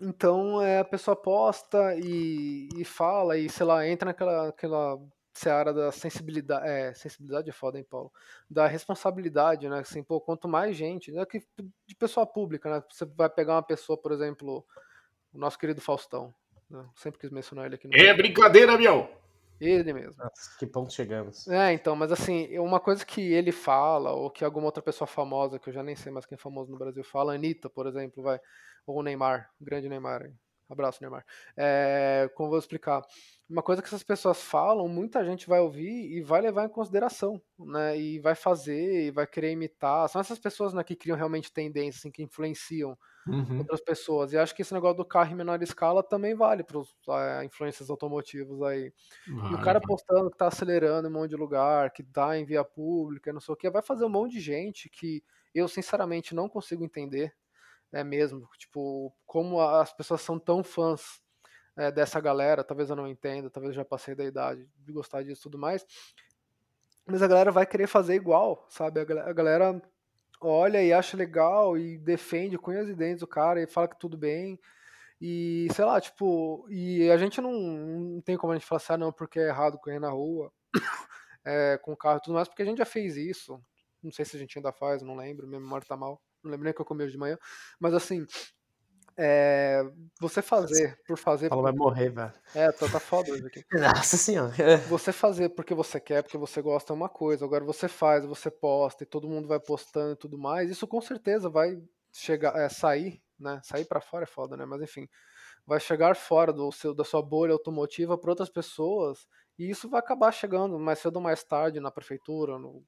[0.00, 4.98] Então é, a pessoa posta e, e fala, e sei lá, entra naquela aquela
[5.32, 6.66] seara da sensibilidade.
[6.68, 8.12] É, sensibilidade é foda, hein, Paulo?
[8.50, 9.78] Da responsabilidade, né?
[9.78, 11.24] Assim, pô, quanto mais gente, né?
[11.24, 11.42] Que,
[11.86, 12.82] de pessoa pública, né?
[12.90, 14.64] Você vai pegar uma pessoa, por exemplo,
[15.32, 16.34] o nosso querido Faustão.
[16.68, 16.84] Né?
[16.94, 19.21] Sempre quis mencionar ele aqui no É brincadeira, Biel!
[19.64, 20.14] Ele mesmo.
[20.18, 21.46] Nossa, que ponto chegamos.
[21.46, 25.58] É, então, mas assim, uma coisa que ele fala, ou que alguma outra pessoa famosa,
[25.58, 28.22] que eu já nem sei mais quem é famoso no Brasil fala, Anitta, por exemplo,
[28.22, 28.40] vai,
[28.86, 30.32] ou o Neymar, o grande Neymar, aí,
[30.72, 31.24] Abraço, Neymar.
[31.56, 33.02] É, como eu vou explicar?
[33.48, 37.40] Uma coisa que essas pessoas falam, muita gente vai ouvir e vai levar em consideração,
[37.58, 37.98] né?
[37.98, 40.08] E vai fazer, e vai querer imitar.
[40.08, 43.68] São essas pessoas né, que criam realmente tendências, assim, que influenciam Uhum.
[43.68, 44.32] outras pessoas.
[44.32, 46.96] E acho que esse negócio do carro em menor escala também vale para os
[47.44, 48.92] influências automotivos aí.
[49.48, 52.44] E o cara postando que tá acelerando em um monte de lugar, que tá em
[52.44, 55.22] via pública, não sei o que, vai fazer um monte de gente que
[55.54, 57.34] eu sinceramente não consigo entender,
[57.92, 61.20] é mesmo, tipo, como as pessoas são tão fãs
[61.76, 65.22] é, dessa galera, talvez eu não entenda, talvez eu já passei da idade de gostar
[65.22, 65.84] disso e tudo mais,
[67.06, 69.00] mas a galera vai querer fazer igual, sabe?
[69.00, 69.82] A gal- a galera
[70.40, 74.16] olha e acha legal e defende com e dentes o cara e fala que tudo
[74.16, 74.58] bem.
[75.20, 78.92] E sei lá, tipo, e a gente não, não tem como a gente falar assim,
[78.94, 80.52] ah, não, porque é errado correr na rua
[81.44, 83.62] é, com o carro e tudo mais, porque a gente já fez isso.
[84.02, 86.20] Não sei se a gente ainda faz, não lembro, minha memória tá mal.
[86.42, 87.38] Não lembro nem o que eu comi hoje de manhã.
[87.78, 88.26] Mas assim,
[89.16, 89.82] é,
[90.20, 91.48] você fazer por fazer.
[91.48, 92.32] Fala, vai morrer, velho.
[92.54, 93.64] É, tá, tá foda hoje aqui.
[93.72, 94.52] Nossa senhora.
[94.88, 97.44] Você fazer porque você quer, porque você gosta é uma coisa.
[97.44, 100.70] Agora você faz, você posta e todo mundo vai postando e tudo mais.
[100.70, 101.76] Isso com certeza vai
[102.12, 103.60] chegar, é, sair, né?
[103.62, 104.64] Sair pra fora é foda, né?
[104.64, 105.06] Mas enfim,
[105.66, 109.26] vai chegar fora do seu, da sua bolha automotiva para outras pessoas
[109.58, 112.82] e isso vai acabar chegando mais cedo ou mais tarde na prefeitura, no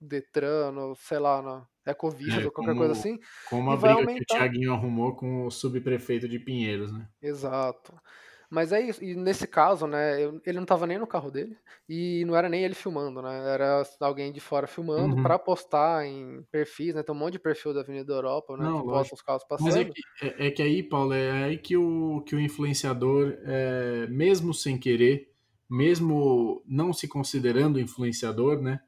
[0.00, 3.18] Detran, no, sei lá, na Ecovisa É, ou qualquer como- coisa assim.
[3.48, 4.36] Como a briga que o aumentar.
[4.38, 7.08] Thiaguinho arrumou com o subprefeito de Pinheiros, né?
[7.22, 7.92] Exato.
[8.50, 9.04] Mas é isso.
[9.04, 11.56] E nesse caso, né, ele não tava nem no carro dele
[11.88, 13.46] e não era nem ele filmando, né?
[13.52, 15.22] Era alguém de fora filmando Uhum.
[15.22, 17.02] pra postar em perfis, né?
[17.02, 18.64] Tem um monte de perfil da Avenida Europa, né?
[18.64, 19.92] Não, que posta os carros Mas é passando.
[19.92, 24.54] que, é, é que aí, Paulo, é aí que o, que o influenciador, é, mesmo
[24.54, 25.30] sem querer,
[25.68, 28.80] mesmo não se considerando influenciador, né?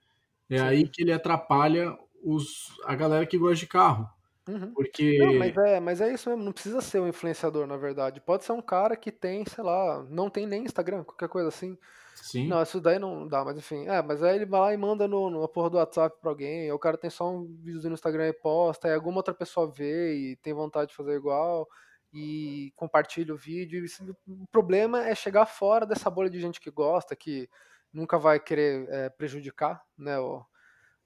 [0.48, 0.64] É Sim.
[0.64, 4.08] aí que ele atrapalha os, a galera que gosta de carro.
[4.48, 4.72] Uhum.
[4.74, 5.18] Porque.
[5.18, 8.20] Não, mas é, mas é isso mesmo, não precisa ser um influenciador, na verdade.
[8.20, 11.78] Pode ser um cara que tem, sei lá, não tem nem Instagram, qualquer coisa assim.
[12.14, 12.48] Sim.
[12.48, 13.86] Não, isso daí não dá, mas enfim.
[13.86, 16.70] É, mas aí ele vai lá e manda no, no porra do WhatsApp pra alguém,
[16.72, 20.14] o cara tem só um videozinho no Instagram e posta, aí alguma outra pessoa vê
[20.14, 21.68] e tem vontade de fazer igual
[22.12, 23.84] e compartilha o vídeo.
[23.84, 27.48] e o problema é chegar fora dessa bolha de gente que gosta, que
[27.92, 30.44] nunca vai querer é, prejudicar, né, o,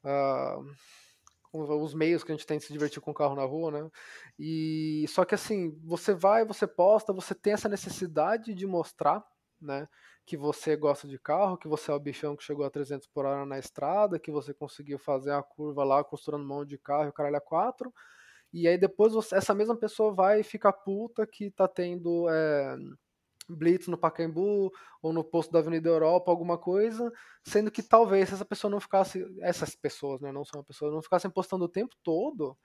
[0.03, 0.59] a-
[1.63, 3.91] os meios que a gente tem de se divertir com o carro na rua, né?
[4.39, 9.25] E só que assim, você vai, você posta, você tem essa necessidade de mostrar,
[9.61, 9.89] né,
[10.27, 13.25] que você gosta de carro, que você é o bichão que chegou a 300 por
[13.27, 17.13] hora na estrada, que você conseguiu fazer a curva lá costurando mão de carro, o
[17.13, 17.93] caralho a quatro.
[18.53, 22.77] E aí depois você- essa mesma pessoa vai ficar puta que tá tendo é,
[23.49, 28.35] blitz no Pacaembu ou no posto da Avenida Europa, alguma coisa, sendo que talvez se
[28.35, 31.69] essa pessoa não ficasse, essas pessoas, né, não são uma pessoa, não ficassem postando o
[31.69, 32.57] tempo todo,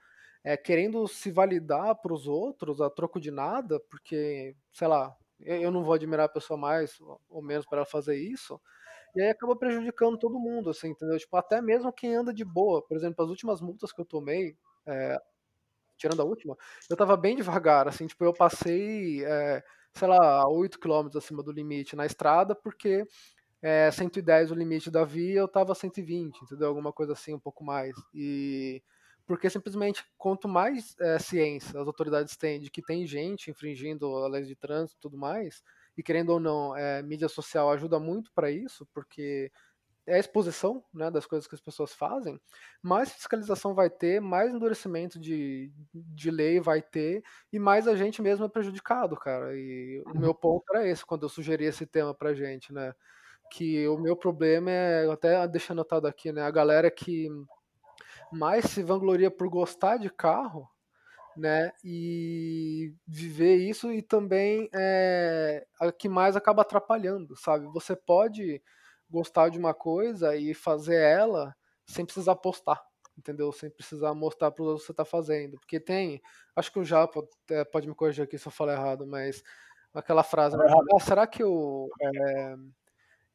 [0.42, 5.70] é, querendo se validar para os outros a troco de nada, porque, sei lá, eu,
[5.70, 8.60] não vou admirar a pessoa mais ou menos para ela fazer isso,
[9.14, 11.18] e aí acaba prejudicando todo mundo, assim, entendeu?
[11.18, 14.56] Tipo, até mesmo quem anda de boa, por exemplo, as últimas multas que eu tomei,
[14.86, 15.18] é,
[15.96, 16.56] tirando a última,
[16.88, 19.62] eu tava bem devagar, assim, tipo, eu passei, é,
[19.94, 23.04] sei lá, 8 km acima do limite na estrada, porque
[23.62, 26.68] é 110 o limite da via, eu tava 120, entendeu?
[26.68, 27.94] Alguma coisa assim, um pouco mais.
[28.14, 28.82] E
[29.26, 34.28] porque simplesmente, quanto mais é, ciência as autoridades têm de que tem gente infringindo a
[34.28, 35.62] lei de trânsito e tudo mais,
[35.96, 39.52] e querendo ou não, é, mídia social ajuda muito para isso, porque
[40.10, 42.40] é a exposição né, das coisas que as pessoas fazem,
[42.82, 48.20] mais fiscalização vai ter, mais endurecimento de, de lei vai ter, e mais a gente
[48.20, 49.56] mesmo é prejudicado, cara.
[49.56, 52.92] E o meu ponto era esse, quando eu sugeri esse tema pra gente, né?
[53.52, 56.42] Que o meu problema é, até deixa anotado aqui, né?
[56.42, 57.28] A galera que
[58.32, 60.68] mais se vangloria por gostar de carro,
[61.36, 61.70] né?
[61.84, 67.66] E viver isso e também é a que mais acaba atrapalhando, sabe?
[67.72, 68.60] Você pode
[69.10, 72.80] gostar de uma coisa e fazer ela sem precisar postar,
[73.18, 73.52] entendeu?
[73.52, 75.58] Sem precisar mostrar para os outros o que você está fazendo.
[75.58, 76.22] Porque tem,
[76.54, 77.22] acho que o Japa
[77.72, 79.42] pode me corrigir aqui se eu falar errado, mas
[79.92, 80.64] aquela frase, né?
[80.68, 82.54] Ah, será que eu, é,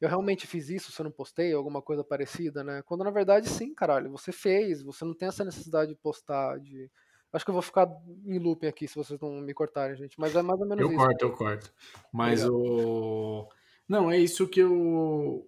[0.00, 1.52] eu realmente fiz isso se eu não postei?
[1.52, 2.82] Alguma coisa parecida, né?
[2.86, 6.90] Quando na verdade sim, caralho, você fez, você não tem essa necessidade de postar, de
[7.32, 7.86] Acho que eu vou ficar
[8.24, 10.18] em looping aqui se vocês não me cortarem, gente.
[10.18, 10.96] Mas é mais ou menos Eu isso.
[10.96, 11.74] corto, eu corto.
[12.10, 12.88] Mas Obrigado.
[12.88, 13.48] o.
[13.86, 15.46] Não, é isso que eu.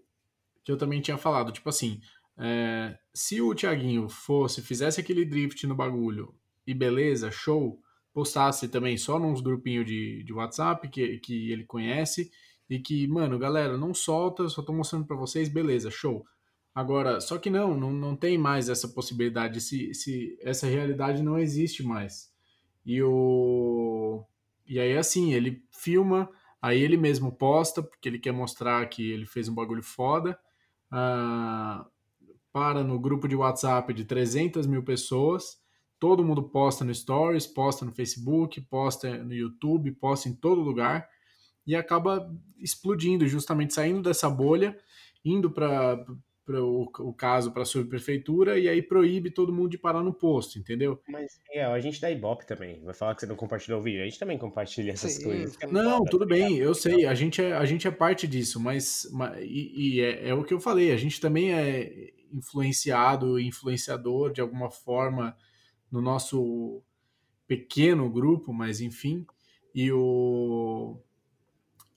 [0.69, 1.51] Que eu também tinha falado.
[1.51, 1.99] Tipo assim,
[2.37, 6.35] é, se o Thiaguinho fosse, fizesse aquele drift no bagulho
[6.67, 7.81] e beleza, show,
[8.13, 12.31] postasse também só nos grupinhos de, de WhatsApp que, que ele conhece
[12.69, 16.23] e que, mano, galera, não solta, só tô mostrando pra vocês, beleza, show.
[16.75, 21.39] Agora, só que não, não, não tem mais essa possibilidade, se, se essa realidade não
[21.39, 22.31] existe mais.
[22.85, 24.23] E o
[24.67, 26.29] e aí, assim, ele filma,
[26.61, 30.39] aí ele mesmo posta, porque ele quer mostrar que ele fez um bagulho foda.
[30.91, 31.87] Ah,
[32.53, 35.59] para no grupo de WhatsApp de 300 mil pessoas.
[35.99, 41.09] Todo mundo posta no Stories, posta no Facebook, posta no YouTube, posta em todo lugar
[41.67, 44.77] e acaba explodindo, justamente saindo dessa bolha,
[45.25, 46.05] indo para
[46.57, 50.59] o, o caso para a subprefeitura e aí proíbe todo mundo de parar no posto,
[50.59, 51.01] entendeu?
[51.09, 52.81] Mas, Miguel, a gente dá Ibope também.
[52.83, 54.03] Vai falar que você não compartilhou o vídeo.
[54.03, 55.59] A gente também compartilha essas Sim, coisas.
[55.71, 56.49] Não, tudo ligado?
[56.49, 60.01] bem, eu sei, a gente é, a gente é parte disso, mas, ma- e, e
[60.01, 65.37] é, é o que eu falei, a gente também é influenciado, influenciador de alguma forma
[65.91, 66.83] no nosso
[67.47, 69.27] pequeno grupo, mas enfim,
[69.75, 70.99] e o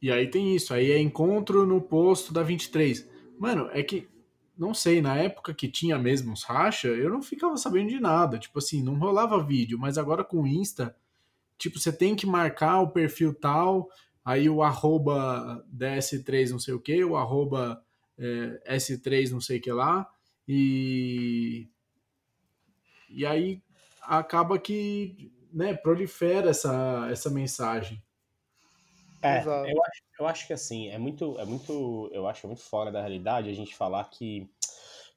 [0.01, 3.07] e aí tem isso, aí é encontro no posto da 23.
[3.37, 4.07] Mano, é que
[4.61, 8.37] não sei, na época que tinha mesmo os racha, eu não ficava sabendo de nada,
[8.37, 10.95] tipo assim, não rolava vídeo, mas agora com o Insta,
[11.57, 13.89] tipo, você tem que marcar o perfil tal,
[14.23, 17.83] aí o arroba DS3 não sei o que, o arroba
[18.19, 20.07] é, S3 não sei o que lá,
[20.47, 21.67] e,
[23.09, 23.63] e aí
[24.03, 27.99] acaba que né, prolifera essa, essa mensagem.
[29.21, 29.69] É, Exato.
[29.69, 32.99] eu acho, eu acho que assim, é muito, é muito, eu acho muito fora da
[32.99, 34.49] realidade a gente falar que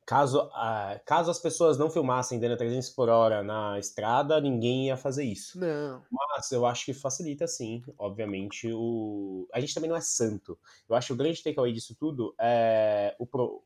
[0.06, 4.96] caso, ah, caso as pessoas não filmassem dando 300 por hora na estrada, ninguém ia
[4.96, 5.58] fazer isso.
[5.58, 6.02] Não.
[6.10, 9.48] Mas eu acho que facilita sim, obviamente, o...
[9.52, 10.58] A gente também não é santo.
[10.88, 13.62] Eu acho que o grande takeaway disso tudo é o pro...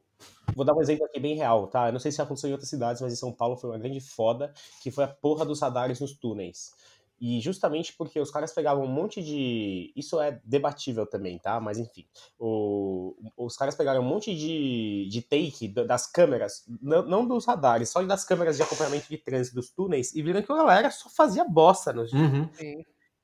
[0.55, 1.89] Vou dar um exemplo aqui bem real, tá?
[1.89, 4.01] Eu não sei se aconteceu em outras cidades, mas em São Paulo foi uma grande
[4.01, 6.73] foda, que foi a porra dos radares nos túneis.
[7.21, 9.93] E justamente porque os caras pegavam um monte de.
[9.97, 11.59] Isso é debatível também, tá?
[11.61, 12.07] Mas enfim.
[12.39, 13.17] O...
[13.37, 17.91] Os caras pegaram um monte de, de take da- das câmeras, não, não dos radares,
[17.91, 21.09] só das câmeras de acompanhamento de trânsito dos túneis, e viram que a galera só
[21.09, 22.49] fazia bosta nos, Uhum.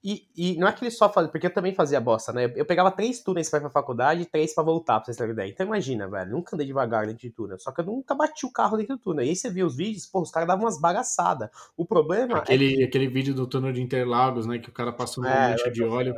[0.05, 2.53] E, e não é que ele só fazia, porque eu também fazia bosta, né?
[2.55, 5.33] Eu pegava três túneis pra ir pra faculdade e três pra voltar, pra vocês terem
[5.33, 5.49] ideia.
[5.49, 8.53] Então imagina, velho, nunca andei devagar dentro de túnel, só que eu nunca bati o
[8.53, 9.25] carro dentro do túnel.
[9.25, 11.49] E aí você via os vídeos, pô, os caras davam umas bagaçadas.
[11.75, 15.25] O problema é Aquele, aquele vídeo do túnel de Interlagos, né, que o cara passou
[15.25, 16.15] uma É, mancha de óleo.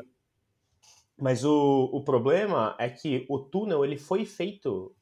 [1.16, 4.92] Mas o, o problema é que o túnel ele foi feito.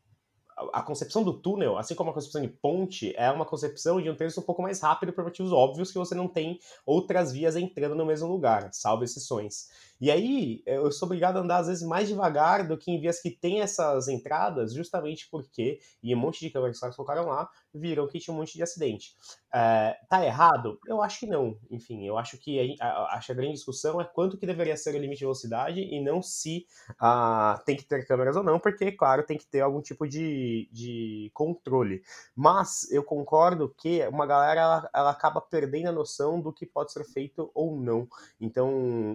[0.73, 4.15] A concepção do túnel, assim como a concepção de ponte, é uma concepção de um
[4.15, 7.95] trânsito um pouco mais rápido por motivos óbvios que você não tem outras vias entrando
[7.95, 9.69] no mesmo lugar, salvo exceções.
[10.01, 13.21] E aí eu sou obrigado a andar às vezes mais devagar do que em vias
[13.21, 18.07] que tem essas entradas, justamente porque, e um monte de câmeras que colocaram lá, viram
[18.07, 19.15] que tinha um monte de acidente.
[19.53, 20.79] É, tá errado?
[20.87, 21.57] Eu acho que não.
[21.71, 24.99] Enfim, eu acho que a, a, a grande discussão é quanto que deveria ser o
[24.99, 26.67] limite de velocidade e não se
[26.99, 30.69] ah, tem que ter câmeras ou não, porque, claro, tem que ter algum tipo de,
[30.73, 32.03] de controle.
[32.35, 36.93] Mas eu concordo que uma galera ela, ela acaba perdendo a noção do que pode
[36.93, 38.09] ser feito ou não.
[38.41, 38.69] Então,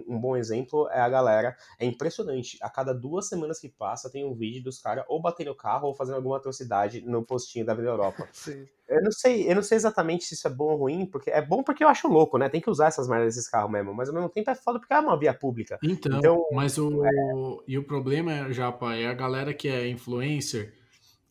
[0.08, 1.56] um bom exemplo é a galera.
[1.78, 2.58] É impressionante.
[2.62, 5.88] A cada duas semanas que passa, tem um vídeo dos caras ou batendo o carro
[5.88, 8.28] ou fazendo alguma atrocidade no postinho da Vida Europa.
[8.32, 8.66] Sim.
[8.88, 11.40] Eu não sei, eu não sei exatamente se isso é bom ou ruim, porque é
[11.40, 12.48] bom porque eu acho louco, né?
[12.48, 14.92] Tem que usar essas merdas desses carros mesmo, mas ao mesmo tempo é foda porque
[14.92, 15.78] é uma via pública.
[15.82, 17.62] Então, Então, mas o.
[17.68, 20.74] E o problema, Japa, é a galera que é influencer.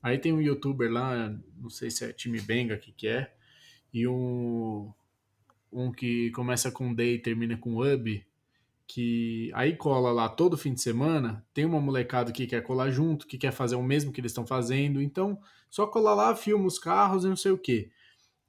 [0.02, 3.30] Aí tem um youtuber lá, não sei se é time Benga, que que é,
[3.94, 4.92] e um,
[5.72, 8.26] um que começa com D e termina com Ub,
[8.90, 13.28] que aí cola lá todo fim de semana, tem uma molecada que quer colar junto,
[13.28, 16.80] que quer fazer o mesmo que eles estão fazendo, então só cola lá, filma os
[16.80, 17.92] carros e não sei o que.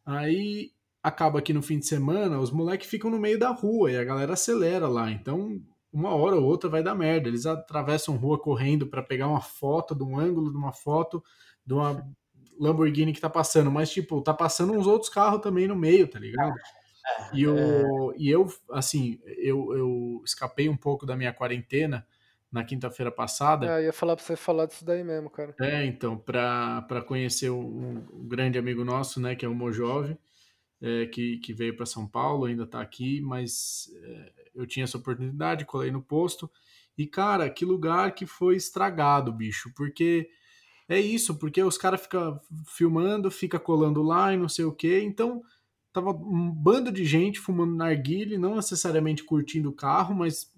[0.05, 0.72] Aí
[1.03, 4.05] acaba que no fim de semana os moleques ficam no meio da rua e a
[4.05, 5.61] galera acelera lá, então
[5.92, 7.29] uma hora ou outra vai dar merda.
[7.29, 11.22] Eles atravessam rua correndo para pegar uma foto, de um ângulo de uma foto
[11.66, 12.03] de uma
[12.59, 16.18] Lamborghini que tá passando, mas tipo, tá passando uns outros carros também no meio, tá
[16.18, 16.55] ligado?
[17.32, 22.06] E, o, e eu, assim, eu, eu escapei um pouco da minha quarentena
[22.50, 23.66] na quinta-feira passada.
[23.66, 25.54] É, eu ia falar pra você falar disso daí mesmo, cara.
[25.60, 30.18] É, então, para conhecer um, um grande amigo nosso, né, que é o Mojove,
[30.82, 34.98] é, que, que veio para São Paulo, ainda tá aqui, mas é, eu tinha essa
[34.98, 36.50] oportunidade, colei no posto.
[36.98, 40.28] E, cara, que lugar que foi estragado, bicho, porque
[40.88, 45.00] é isso, porque os caras ficam filmando, fica colando lá e não sei o quê,
[45.00, 45.40] então
[45.92, 50.53] tava um bando de gente fumando narguile, não necessariamente curtindo o carro, mas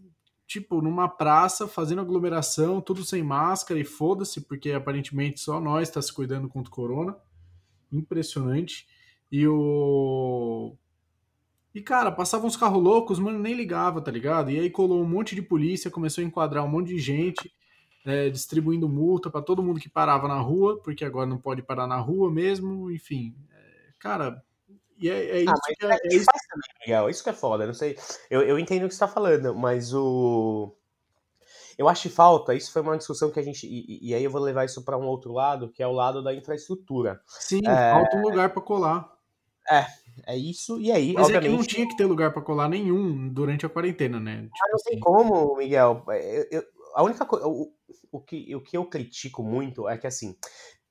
[0.46, 6.02] tipo numa praça, fazendo aglomeração, tudo sem máscara e foda-se, porque aparentemente só nós está
[6.02, 7.16] se cuidando contra o corona.
[7.90, 8.86] Impressionante.
[9.30, 10.76] E o
[11.74, 14.50] e, cara, passavam uns carros loucos, mano, nem ligava, tá ligado?
[14.50, 17.50] E aí colou um monte de polícia, começou a enquadrar um monte de gente,
[18.04, 21.86] é, distribuindo multa para todo mundo que parava na rua, porque agora não pode parar
[21.86, 23.34] na rua mesmo, enfim.
[23.50, 24.44] É, cara,
[25.02, 26.26] E é, é Ah, isso mas que é, é, é isso
[26.86, 27.08] Miguel.
[27.10, 27.66] Isso que é foda.
[27.66, 27.98] Não sei.
[28.30, 30.74] Eu, eu entendo o que você tá falando, mas o.
[31.76, 32.54] Eu acho que falta.
[32.54, 33.66] Isso foi uma discussão que a gente.
[33.66, 36.22] E, e- aí eu vou levar isso para um outro lado, que é o lado
[36.22, 37.20] da infraestrutura.
[37.26, 37.90] Sim, É.
[37.92, 39.10] falta um lugar pra colar.
[40.26, 40.78] É isso.
[40.80, 41.58] E aí, Mas é que obviamente.
[41.58, 44.42] não tinha que ter lugar pra colar nenhum durante a quarentena, né?
[44.42, 46.04] Tipo Mas não tem assim, como, Miguel.
[46.08, 47.46] Eu- eu- a única coisa.
[47.46, 47.72] O,
[48.10, 50.36] o, que, o que eu critico muito é que, assim,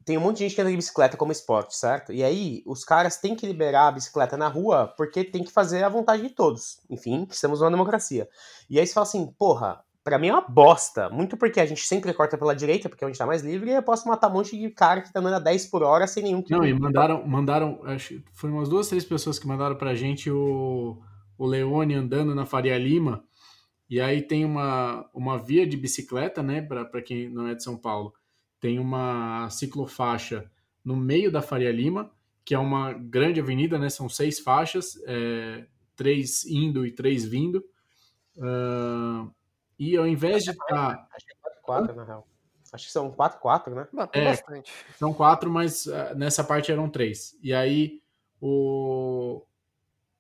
[0.06, 2.12] tem um monte de gente que anda de bicicleta como esporte, certo?
[2.12, 5.84] E aí, os caras têm que liberar a bicicleta na rua porque tem que fazer
[5.84, 6.80] a vontade de todos.
[6.90, 8.28] Enfim, estamos numa democracia.
[8.70, 9.84] E aí você fala assim, porra.
[10.04, 11.12] Pra mim é uma bosta.
[11.12, 13.76] Muito porque a gente sempre corta pela direita, porque é onde tá mais livre, e
[13.76, 16.24] eu posso matar um monte de cara que tá andando a 10 por hora sem
[16.24, 19.94] nenhum Não, e mandaram, mandaram, acho que foi umas duas, três pessoas que mandaram pra
[19.94, 21.00] gente o,
[21.38, 23.24] o Leone andando na Faria Lima,
[23.88, 27.64] e aí tem uma, uma via de bicicleta, né, pra, pra quem não é de
[27.64, 28.12] São Paulo,
[28.62, 30.50] tem uma ciclofaixa
[30.86, 32.10] no meio da Faria Lima,
[32.46, 37.62] que é uma grande avenida, né, são seis faixas, é, três indo e três vindo,
[38.40, 39.28] Ah,
[39.78, 41.08] e ao invés de estar...
[41.14, 42.28] Acho que é 4 4 na real.
[42.72, 43.88] Acho que são 4 4 né?
[43.92, 44.26] Mas tem É.
[44.30, 44.72] bastante.
[44.98, 47.36] São quatro, mas ah, nessa parte eram três.
[47.44, 48.02] E aí,
[48.40, 49.44] o...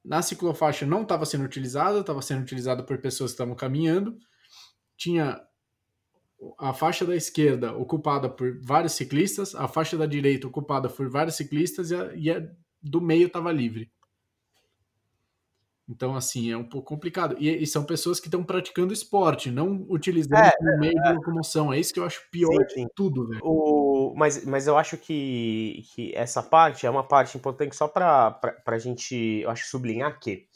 [0.04, 4.17] na ciclofaixa não estava sendo utilizada, estava sendo utilizada por pessoas que estavam caminhando.
[4.97, 5.41] Tinha
[6.58, 11.36] a faixa da esquerda ocupada por vários ciclistas, a faixa da direita ocupada por vários
[11.36, 12.47] ciclistas e a, e a
[12.82, 13.91] do meio estava livre.
[15.91, 17.36] Então, assim, é um pouco complicado.
[17.38, 21.73] E, e são pessoas que estão praticando esporte, não utilizando É, como meio de locomoção.
[21.73, 22.88] É isso que eu acho pior Sim, de sim.
[22.95, 23.41] tudo, velho.
[23.43, 28.39] O, mas, mas eu acho que, que essa parte é uma parte importante só para
[28.65, 30.47] a gente, eu acho, sublinhar que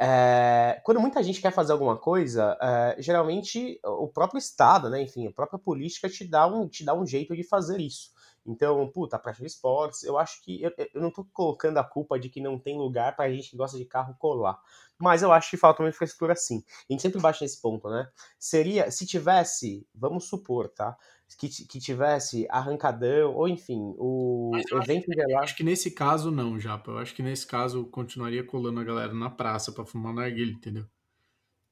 [0.00, 5.26] é, quando muita gente quer fazer alguma coisa, é, geralmente o próprio Estado, né, enfim,
[5.26, 8.12] a própria política te dá um, te dá um jeito de fazer isso.
[8.46, 11.84] Então, puta, a prática de esportes, eu acho que eu, eu não tô colocando a
[11.84, 14.60] culpa de que não tem lugar pra gente que gosta de carro colar.
[14.98, 16.62] Mas eu acho que falta uma infraestrutura sim.
[16.88, 18.06] A gente sempre bate nesse ponto, né?
[18.38, 20.96] Seria, se tivesse, vamos supor, tá?
[21.38, 25.42] Que, que tivesse arrancadão, ou enfim, o acho evento de Eu lá.
[25.42, 26.90] acho que nesse caso não, Japa.
[26.92, 30.86] Eu acho que nesse caso continuaria colando a galera na praça pra fumar narguilha, entendeu?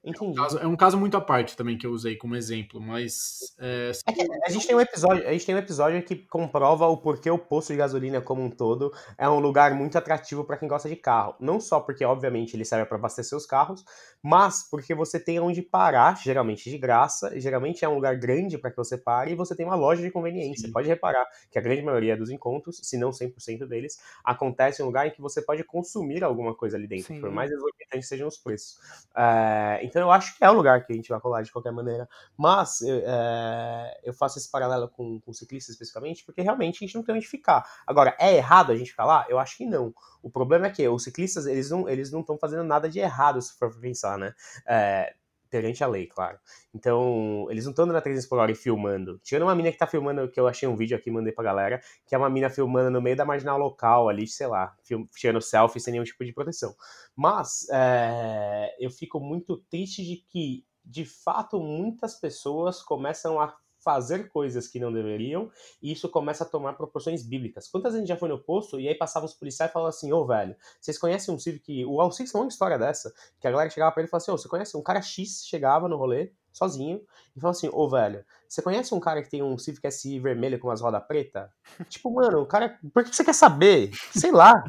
[0.05, 0.37] Entendi.
[0.37, 3.93] Caso- é um caso muito à parte também que eu usei como exemplo, mas é,
[4.09, 7.31] É a gente tem um episódio, a gente tem um episódio que comprova o porquê
[7.31, 10.89] o posto de gasolina como um todo é um lugar muito atrativo para quem gosta
[10.89, 11.37] de carro.
[11.39, 13.85] Não só porque, obviamente, ele serve para abastecer os carros,
[14.21, 18.71] mas porque você tem onde parar, geralmente de graça, geralmente é um lugar grande para
[18.71, 20.67] que você pare e você tem uma loja de conveniência.
[20.67, 20.73] Sim.
[20.73, 24.87] Pode reparar que a grande maioria dos encontros, se não 100% deles, acontece em um
[24.89, 27.21] lugar em que você pode consumir alguma coisa ali dentro, Sim.
[27.21, 28.79] por mais exorbitantes sejam os preços.
[29.15, 31.71] É, então eu acho que é o lugar que a gente vai colar de qualquer
[31.71, 32.09] maneira.
[32.35, 36.95] Mas eu, é, eu faço esse paralelo com, com ciclistas especificamente, porque realmente a gente
[36.95, 37.63] não tem onde ficar.
[37.87, 39.27] Agora, é errado a gente ficar lá?
[39.29, 39.95] Eu acho que não.
[40.23, 43.43] O problema é que os ciclistas, eles não eles não estão fazendo nada de errado,
[43.43, 44.35] se for pensar, né?
[44.67, 45.15] É,
[45.53, 46.39] perante a lei, claro.
[46.75, 49.21] Então, eles não estão andando a 300 por hora e filmando.
[49.23, 51.79] Tirando uma mina que tá filmando, que eu achei um vídeo aqui mandei pra galera,
[52.07, 55.43] que é uma mina filmando no meio da marginal local ali, sei lá, film, tirando
[55.43, 56.75] selfie sem nenhum tipo de proteção.
[57.15, 64.29] Mas é, eu fico muito triste de que, de fato, muitas pessoas começam a fazer
[64.29, 65.51] coisas que não deveriam
[65.83, 67.69] e isso começa a tomar proporções bíblicas.
[67.69, 69.91] Quantas vezes a gente já foi no posto e aí passavam os policiais e falavam
[69.91, 71.85] assim, ô velho, vocês conhecem um Civic...
[71.85, 74.33] O Alcic tem uma história dessa, que a galera chegava pra ele e falava assim,
[74.33, 74.77] ô, você conhece?
[74.77, 77.01] Um cara X chegava no rolê, sozinho,
[77.37, 80.59] e falava assim, ô velho, você conhece um cara que tem um Civic SI vermelho
[80.59, 81.51] com umas rodas preta?
[81.89, 82.79] tipo, mano, o cara...
[82.93, 83.91] Por que você quer saber?
[84.13, 84.63] Sei lá.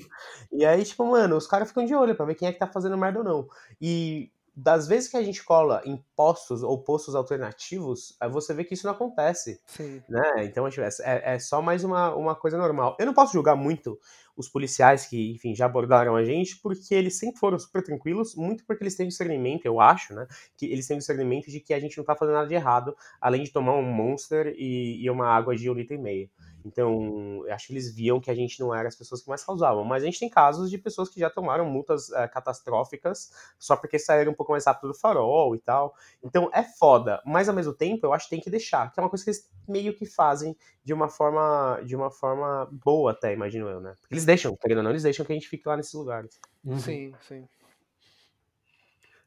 [0.52, 2.68] E aí, tipo, mano, os caras ficam de olho pra ver quem é que tá
[2.68, 3.48] fazendo merda ou não.
[3.82, 8.76] E das vezes que a gente cola em postos ou postos alternativos, você vê que
[8.76, 10.02] isso não acontece, Sim.
[10.08, 10.46] né?
[10.46, 12.96] Então, tipo, é, é só mais uma, uma coisa normal.
[13.00, 14.00] Eu não posso julgar muito
[14.36, 18.64] os policiais que, enfim, já abordaram a gente, porque eles sempre foram super tranquilos, muito
[18.66, 20.28] porque eles têm discernimento, eu acho, né?
[20.56, 23.44] Que eles têm discernimento de que a gente não tá fazendo nada de errado, além
[23.44, 26.30] de tomar um Monster e, e uma água de um litro e meio.
[26.66, 29.44] Então, eu acho que eles viam que a gente não era as pessoas que mais
[29.44, 29.84] causavam.
[29.84, 34.00] Mas a gente tem casos de pessoas que já tomaram multas é, catastróficas só porque
[34.00, 35.96] saíram um pouco mais rápido do farol e tal.
[36.24, 37.22] Então, é foda.
[37.26, 38.92] Mas, ao mesmo tempo, eu acho que tem que deixar.
[38.92, 42.68] Que é uma coisa que eles meio que fazem de uma forma, de uma forma
[42.72, 43.94] boa até, imagino eu, né?
[44.02, 46.40] Porque eles deixam, querendo ou não, eles deixam que a gente fique lá nesses lugares.
[46.64, 46.78] Uhum.
[46.80, 47.48] Sim, sim.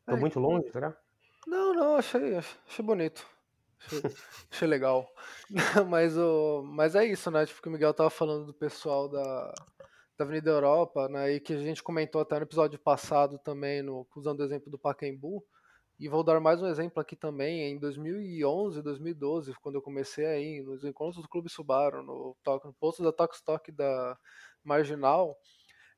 [0.07, 0.17] Tô É.
[0.17, 0.97] muito longe, será?
[1.47, 3.27] Não, não, achei, achei bonito.
[3.87, 4.03] Achei,
[4.51, 5.09] achei legal.
[5.89, 7.47] Mas, o, mas é isso, né?
[7.47, 9.55] Tipo, que o Miguel tava falando do pessoal da,
[10.19, 11.33] da Avenida Europa, né?
[11.33, 14.79] E que a gente comentou até no episódio passado também, no, usando o exemplo do
[14.79, 15.45] Pacaembu.
[15.99, 17.63] E vou dar mais um exemplo aqui também.
[17.73, 23.03] Em 2011, 2012, quando eu comecei aí, nos encontros do Clube Subaru, no, no posto
[23.03, 24.19] da Tox Talk da
[24.63, 25.39] Marginal,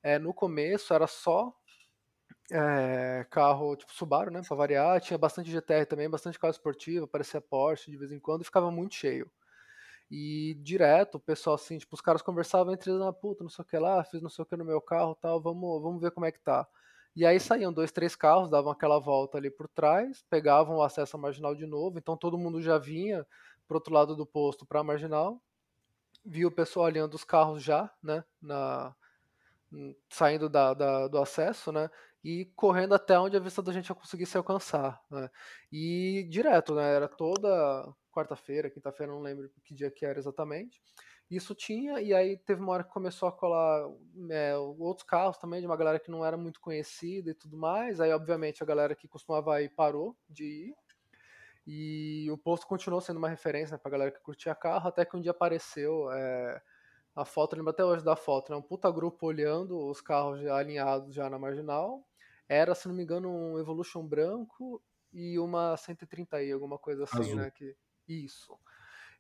[0.03, 1.53] é, no começo era só
[2.51, 7.41] é, carro tipo Subaru, né, pra variar, tinha bastante GTR também, bastante carro esportivo, aparecia
[7.41, 9.31] Porsche de vez em quando e ficava muito cheio.
[10.11, 13.63] E direto, o pessoal assim, tipo, os caras conversavam entre eles, ah, puta, não sei
[13.63, 16.11] o que lá, fiz não sei o que no meu carro tal, vamos, vamos ver
[16.11, 16.67] como é que tá.
[17.15, 21.17] E aí saíam dois, três carros, davam aquela volta ali por trás, pegavam o acesso
[21.17, 23.27] à marginal de novo, então todo mundo já vinha
[23.67, 25.43] pro outro lado do posto pra marginal,
[26.25, 28.95] via o pessoal olhando os carros já, né, na,
[30.09, 31.91] saindo da, da, do acesso, né,
[32.25, 35.31] e correndo até onde a vista da gente ia conseguir se alcançar, né,
[35.73, 40.81] e direto, né, era toda quarta-feira, quinta-feira, não lembro que dia que era exatamente,
[41.31, 43.87] isso tinha, e aí teve uma hora que começou a colar
[44.31, 48.01] é, outros carros também, de uma galera que não era muito conhecida e tudo mais.
[48.01, 50.75] Aí, obviamente, a galera que costumava ir parou de ir.
[51.67, 55.17] E o posto continuou sendo uma referência né, pra galera que curtia carro, até que
[55.17, 56.63] um dia apareceu é,
[57.15, 58.57] a foto, lembro até hoje da foto, né?
[58.57, 62.08] Um puta grupo olhando os carros já alinhados já na marginal.
[62.49, 64.83] Era, se não me engano, um Evolution branco
[65.13, 67.37] e uma 130i, alguma coisa assim, Azul.
[67.37, 67.51] né?
[67.51, 67.77] Que,
[68.09, 68.59] isso.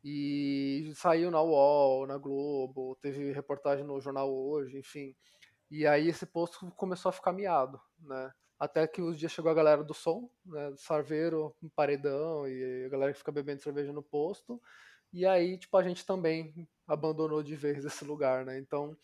[0.02, 5.14] E saiu na UOL, na Globo, teve reportagem no jornal hoje, enfim.
[5.70, 8.32] E aí esse posto começou a ficar miado, né?
[8.58, 10.72] Até que os dias chegou a galera do som, né?
[10.76, 14.60] Sarveiro, paredão, e a galera que fica bebendo cerveja no posto.
[15.12, 18.58] E aí, tipo, a gente também abandonou de vez esse lugar, né?
[18.58, 18.96] Então,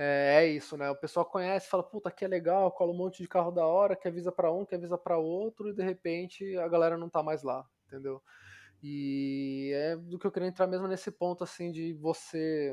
[0.00, 0.88] é, é isso, né?
[0.88, 3.96] O pessoal conhece, fala, puta, aqui é legal, cola um monte de carro da hora,
[3.96, 7.20] que avisa para um, que avisa para outro, e de repente a galera não tá
[7.20, 8.22] mais lá, entendeu?
[8.80, 12.72] E é do que eu queria entrar mesmo nesse ponto, assim, de você.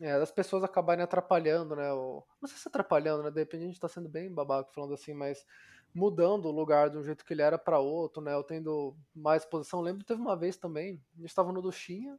[0.00, 1.92] É, das pessoas acabarem atrapalhando, né?
[1.92, 3.30] Ou, não sei se atrapalhando, né?
[3.30, 5.46] De repente a gente tá sendo bem babaco falando assim, mas
[5.94, 8.34] mudando o lugar de um jeito que ele era para outro, né?
[8.34, 9.80] Eu tendo mais posição.
[9.80, 12.18] lembro que teve uma vez também, a gente estava no Duchinha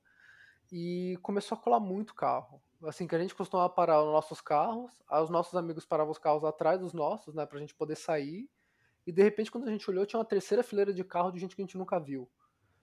[0.71, 2.61] e começou a colar muito carro.
[2.83, 6.43] Assim, que a gente costumava parar os nossos carros, os nossos amigos paravam os carros
[6.43, 7.45] atrás dos nossos, né?
[7.45, 8.49] Pra gente poder sair.
[9.05, 11.55] E de repente, quando a gente olhou, tinha uma terceira fileira de carro de gente
[11.55, 12.29] que a gente nunca viu.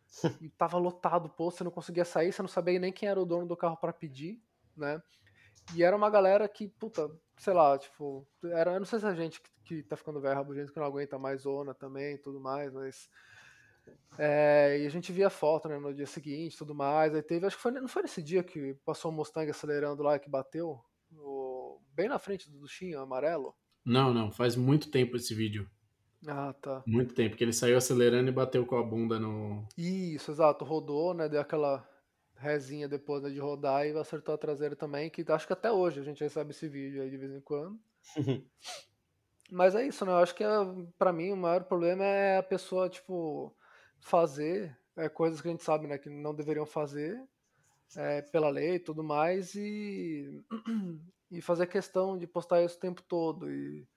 [0.42, 3.20] e tava lotado o posto, você não conseguia sair, você não sabia nem quem era
[3.20, 4.42] o dono do carro para pedir,
[4.76, 5.02] né?
[5.74, 9.14] E era uma galera que, puta, sei lá, tipo, era, eu não sei se a
[9.14, 12.40] gente que, que tá ficando velho rabugento que não aguenta mais zona também e tudo
[12.40, 13.08] mais, mas.
[14.18, 17.14] É, e a gente via foto, né, no dia seguinte tudo mais.
[17.14, 20.18] Aí teve, acho que foi, não foi nesse dia que passou o Mustang acelerando lá
[20.18, 20.80] que bateu,
[21.12, 23.54] o, bem na frente do Duchinho, amarelo.
[23.84, 25.68] Não, não, faz muito tempo esse vídeo.
[26.26, 26.82] Ah, tá.
[26.86, 29.66] Muito tempo, que ele saiu acelerando e bateu com a bunda no.
[29.76, 30.64] Isso, exato.
[30.64, 31.28] Rodou, né?
[31.28, 31.86] Deu aquela
[32.36, 36.00] rezinha depois né, de rodar e acertou a traseira também, que acho que até hoje
[36.00, 37.78] a gente recebe esse vídeo aí de vez em quando.
[39.50, 40.12] Mas é isso, né?
[40.12, 40.48] Eu acho que é,
[40.98, 43.54] para mim o maior problema é a pessoa, tipo,
[44.04, 47.20] fazer é, coisas que a gente sabe, né, que não deveriam fazer
[47.96, 50.44] é, pela lei e tudo mais e,
[51.32, 53.88] e fazer questão de postar isso o tempo todo e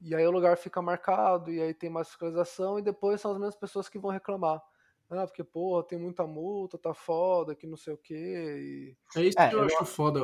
[0.00, 3.38] e aí o lugar fica marcado, e aí tem mais fiscalização, e depois são as
[3.38, 4.60] mesmas pessoas que vão reclamar.
[5.08, 8.14] Ah, porque, pô, tem muita multa, tá foda, que não sei o quê.
[8.14, 9.18] E...
[9.18, 10.20] É isso é, que eu, eu acho foda.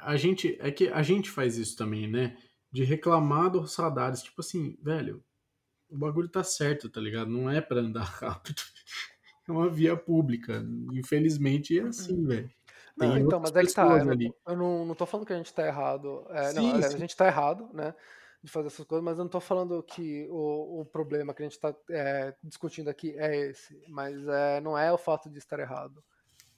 [0.00, 2.36] A gente, é que a gente faz isso também, né?
[2.70, 4.22] De reclamar dos radares.
[4.22, 5.24] Tipo assim, velho,
[5.90, 7.30] o bagulho tá certo, tá ligado?
[7.30, 8.62] Não é pra andar rápido.
[9.48, 10.64] É uma via pública.
[10.92, 12.26] Infelizmente é assim, uhum.
[12.26, 12.50] velho.
[12.96, 13.86] Não, então, mas é que tá.
[13.98, 16.26] Eu, eu não, não tô falando que a gente tá errado.
[16.30, 17.94] É, sim, não, aliás, a gente tá errado, né?
[18.46, 21.46] de fazer essas coisas, mas eu não estou falando que o, o problema que a
[21.46, 25.58] gente está é, discutindo aqui é esse, mas é, não é o fato de estar
[25.58, 26.02] errado,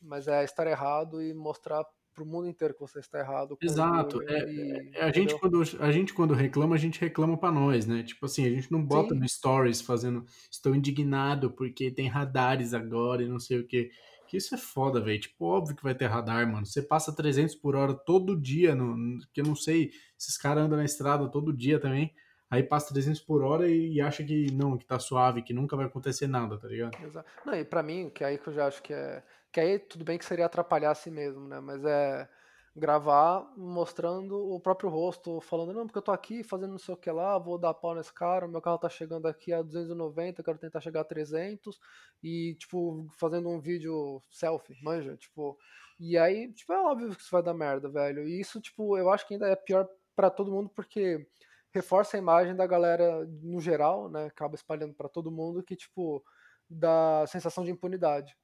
[0.00, 1.84] mas é estar errado e mostrar
[2.18, 3.56] para o mundo inteiro que você está errado.
[3.62, 4.20] Exato.
[4.28, 7.86] É, e, é, a, gente, quando, a gente quando reclama, a gente reclama para nós,
[7.86, 8.02] né?
[8.02, 9.20] Tipo assim, a gente não bota Sim.
[9.20, 13.90] no stories fazendo estou indignado porque tem radares agora e não sei o que.
[14.26, 15.18] Que isso é foda, velho.
[15.18, 16.66] Tipo, óbvio que vai ter radar, mano.
[16.66, 20.76] Você passa 300 por hora todo dia, no, que eu não sei, esses caras andam
[20.76, 22.12] na estrada todo dia também.
[22.50, 25.76] Aí passa 300 por hora e, e, acha que não, que tá suave, que nunca
[25.76, 26.94] vai acontecer nada, tá ligado?
[27.02, 27.30] Exato.
[27.44, 29.22] Não, e pra mim, que é aí que eu já acho que é.
[29.52, 31.60] Que aí tudo bem que seria atrapalhar a si mesmo, né?
[31.60, 32.28] Mas é
[32.76, 36.96] gravar mostrando o próprio rosto, falando, não, porque eu tô aqui fazendo não sei o
[36.96, 40.58] que lá, vou dar pau nesse cara, meu carro tá chegando aqui a 290, quero
[40.58, 41.80] tentar chegar a 300,
[42.22, 45.58] e, tipo, fazendo um vídeo selfie, manja, tipo,
[45.98, 49.10] e aí, tipo, é óbvio que isso vai dar merda, velho, e isso, tipo, eu
[49.10, 51.26] acho que ainda é pior para todo mundo, porque
[51.72, 56.22] reforça a imagem da galera no geral, né, acaba espalhando para todo mundo que, tipo,
[56.70, 58.36] dá sensação de impunidade,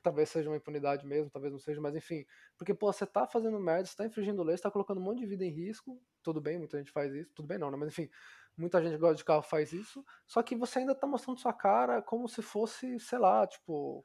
[0.00, 2.24] que talvez seja uma impunidade mesmo, talvez não seja, mas enfim.
[2.56, 5.20] Porque, pô, você tá fazendo merda, você tá infringindo lei, você tá colocando um monte
[5.20, 7.76] de vida em risco, tudo bem, muita gente faz isso, tudo bem não, né?
[7.76, 8.08] Mas enfim,
[8.56, 12.00] muita gente gosta de carro faz isso, só que você ainda tá mostrando sua cara
[12.02, 14.04] como se fosse, sei lá, tipo,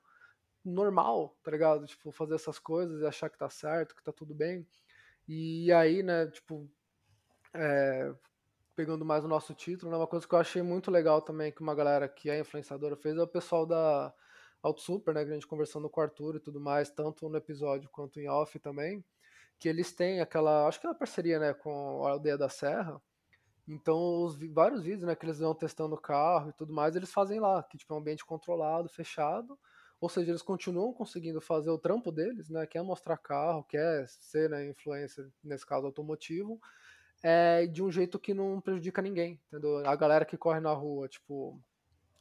[0.64, 1.86] normal, tá ligado?
[1.86, 4.68] Tipo, fazer essas coisas e achar que tá certo, que tá tudo bem.
[5.28, 6.70] E aí, né, tipo,
[7.54, 8.14] é,
[8.76, 11.62] pegando mais o nosso título, né, uma coisa que eu achei muito legal também, que
[11.62, 14.14] uma galera que é influenciadora fez, é o pessoal da
[14.66, 17.38] Auto Super, né, que a gente conversando com o Arthur e tudo mais, tanto no
[17.38, 19.06] episódio quanto em off também,
[19.60, 23.00] que eles têm aquela, acho que é uma parceria, né, com a Aldeia da Serra,
[23.68, 27.14] então os vários vídeos, né, que eles vão testando o carro e tudo mais, eles
[27.14, 29.58] fazem lá, que tipo é um ambiente controlado, fechado,
[30.02, 33.78] ou seja, eles continuam conseguindo fazer o trampo deles, né, que é mostrar carro, que
[33.78, 36.60] é ser, né, influencer, nesse caso automotivo,
[37.22, 39.88] é, de um jeito que não prejudica ninguém, entendeu?
[39.88, 41.60] A galera que corre na rua, tipo,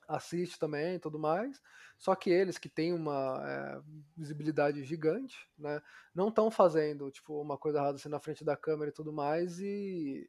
[0.08, 1.60] assiste também e tudo mais.
[1.98, 3.80] Só que eles que têm uma é,
[4.16, 5.80] visibilidade gigante, né,
[6.14, 9.60] não estão fazendo tipo uma coisa errada assim na frente da câmera e tudo mais
[9.60, 10.28] e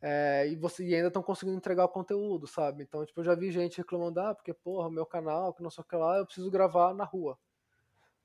[0.00, 2.82] é, e você e ainda estão conseguindo entregar o conteúdo, sabe?
[2.82, 5.82] Então, tipo, eu já vi gente reclamando, ah, porque porra, meu canal, que não sei
[5.82, 7.38] o que lá, eu preciso gravar na rua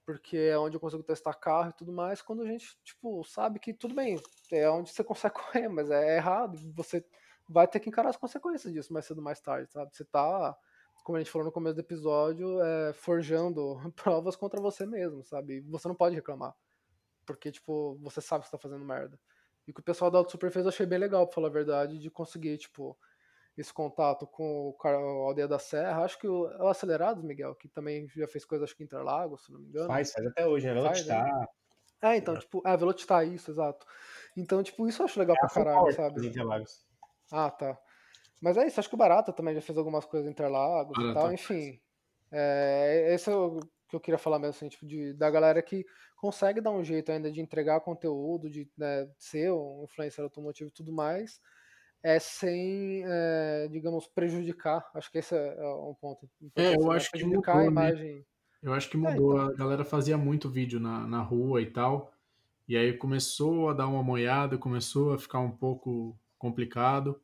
[0.09, 3.59] porque é onde eu consigo testar carro e tudo mais, quando a gente, tipo, sabe
[3.59, 4.19] que tudo bem,
[4.51, 7.05] é onde você consegue correr, mas é errado, você
[7.47, 9.95] vai ter que encarar as consequências disso mais cedo ou mais tarde, sabe?
[9.95, 10.57] Você tá,
[11.09, 15.59] como a gente falou no começo do episódio, é, forjando provas contra você mesmo, sabe?
[15.61, 16.55] Você não pode reclamar,
[17.25, 19.19] porque, tipo, você sabe que você tá fazendo merda.
[19.67, 21.47] E o que o pessoal da Auto Super fez eu achei bem legal, pra falar
[21.47, 22.95] a verdade, de conseguir, tipo,
[23.57, 26.03] esse contato com o Aldeia da Serra.
[26.03, 28.85] Acho que o, é o Acelerados, Miguel, que também já fez coisa, acho que em
[28.85, 29.87] Interlagos, se não me engano.
[29.87, 30.75] Faz, faz até hoje, né?
[30.75, 31.47] Faz, Velocidade.
[32.03, 33.83] É, então, tipo, é, Velotitar, isso, exato.
[34.37, 36.27] Então, tipo, isso eu acho legal É pra caralho, sabe?
[36.27, 36.85] Interlagos.
[37.31, 37.79] Ah, tá.
[38.41, 41.05] Mas é isso, acho que o Barata também já fez algumas coisas em Interlagos e
[41.05, 41.33] Barata tal, faz.
[41.33, 41.79] enfim.
[42.31, 43.59] É, esse é o
[43.89, 45.85] que eu queria falar mesmo, assim, tipo, de, da galera que
[46.17, 50.73] consegue dar um jeito ainda de entregar conteúdo, de né, ser um influencer automotivo e
[50.73, 51.39] tudo mais,
[52.03, 54.89] é sem, é, digamos, prejudicar.
[54.95, 56.91] Acho que esse é é um ponto É, eu né?
[56.91, 57.91] acho que Prejudicar a mudou, né?
[57.93, 58.25] imagem.
[58.61, 59.37] Eu acho que É, mudou.
[59.37, 59.39] então.
[59.39, 62.13] A galera fazia muito vídeo na, na rua e tal.
[62.67, 67.21] E aí começou a dar uma moiada, começou a ficar um pouco complicado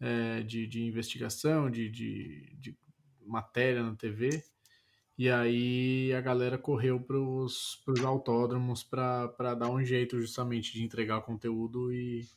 [0.00, 2.76] é, de, de investigação, de, de, de
[3.24, 4.42] matéria na TV.
[5.18, 11.22] E aí a galera correu pros, pros autódromos para dar um jeito justamente de entregar
[11.22, 12.28] conteúdo e,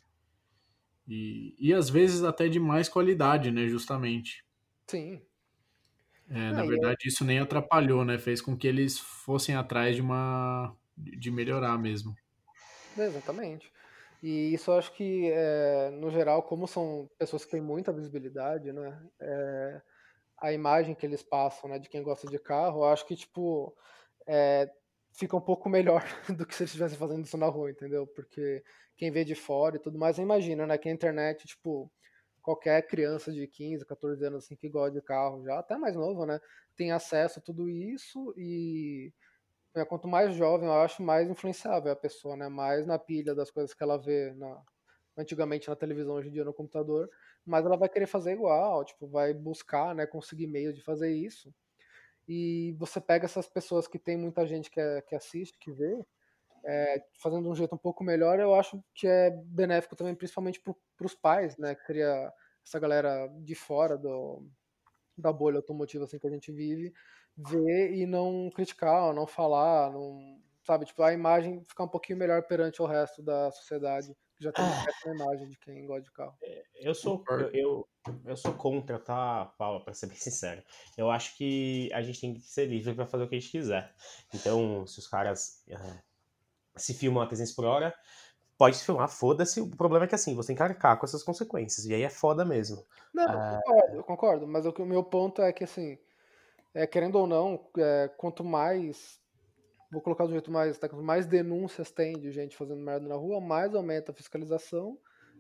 [1.07, 3.68] e, e às vezes até de mais qualidade, né?
[3.68, 4.45] Justamente.
[4.88, 5.22] Sim.
[6.30, 8.18] É, na e verdade, isso nem atrapalhou, né?
[8.18, 10.74] Fez com que eles fossem atrás de uma.
[10.95, 12.16] de melhorar mesmo.
[12.97, 13.72] Exatamente.
[14.22, 18.72] E isso eu acho que, é, no geral, como são pessoas que têm muita visibilidade,
[18.74, 19.01] né?
[19.22, 19.82] é,
[20.38, 23.76] a imagem que eles passam, né, de quem gosta de carro, eu acho que, tipo,
[24.28, 24.70] é,
[25.13, 26.03] fica um pouco melhor
[26.38, 28.07] do que se eles estivessem fazendo isso na rua, entendeu?
[28.07, 28.63] Porque
[28.97, 31.91] quem vê de fora e tudo mais, imagina, né, que a internet, tipo,
[32.41, 36.26] qualquer criança de 15, 14 anos, assim, que gosta de carro, já até mais novo,
[36.26, 36.39] né,
[36.76, 39.13] tem acesso a tudo isso e
[39.76, 42.49] é, quanto mais jovem, eu acho, mais influenciável a pessoa, né?
[42.49, 44.61] Mais na pilha das coisas que ela vê na,
[45.17, 47.09] antigamente na televisão, hoje em dia no computador,
[47.45, 51.53] mas ela vai querer fazer igual, tipo, vai buscar, né, conseguir meios de fazer isso.
[52.28, 56.05] E você pega essas pessoas que tem muita gente que, é- que assiste, que vê,
[56.65, 60.61] é, fazendo de um jeito um pouco melhor, eu acho que é benéfico também, principalmente
[60.61, 61.76] para os pais, né?
[61.76, 62.01] Que
[62.65, 64.47] essa galera de fora do,
[65.17, 66.93] da bolha automotiva assim que a gente vive,
[67.43, 72.19] ver e não criticar, ou não falar, não, sabe, tipo, a imagem ficar um pouquinho
[72.19, 75.85] melhor perante o resto da sociedade, que já tem uma Ah, péssima imagem de quem
[75.85, 76.37] gosta de carro.
[76.75, 77.89] eu sou, eu, eu,
[78.25, 80.63] eu sou contra, tá, Paula, pra ser bem sincero.
[80.97, 83.51] Eu acho que a gente tem que ser livre pra fazer o que a gente
[83.51, 83.93] quiser.
[84.33, 86.01] Então, se os caras eh,
[86.77, 87.95] se filmam a 300 por hora,
[88.57, 89.61] pode se filmar, foda-se.
[89.61, 91.85] O problema é que assim, você tem que arcar com essas consequências.
[91.87, 92.85] E aí é foda mesmo.
[93.13, 95.97] Não, eu Ah, concordo, eu concordo, mas o que- o meu ponto é que, assim,
[96.74, 99.20] é, querendo ou não, é, quanto mais,
[99.91, 103.41] vou colocar do jeito mais, tá, mais denúncias tem de gente fazendo merda na rua,
[103.41, 104.97] mais aumenta a fiscalização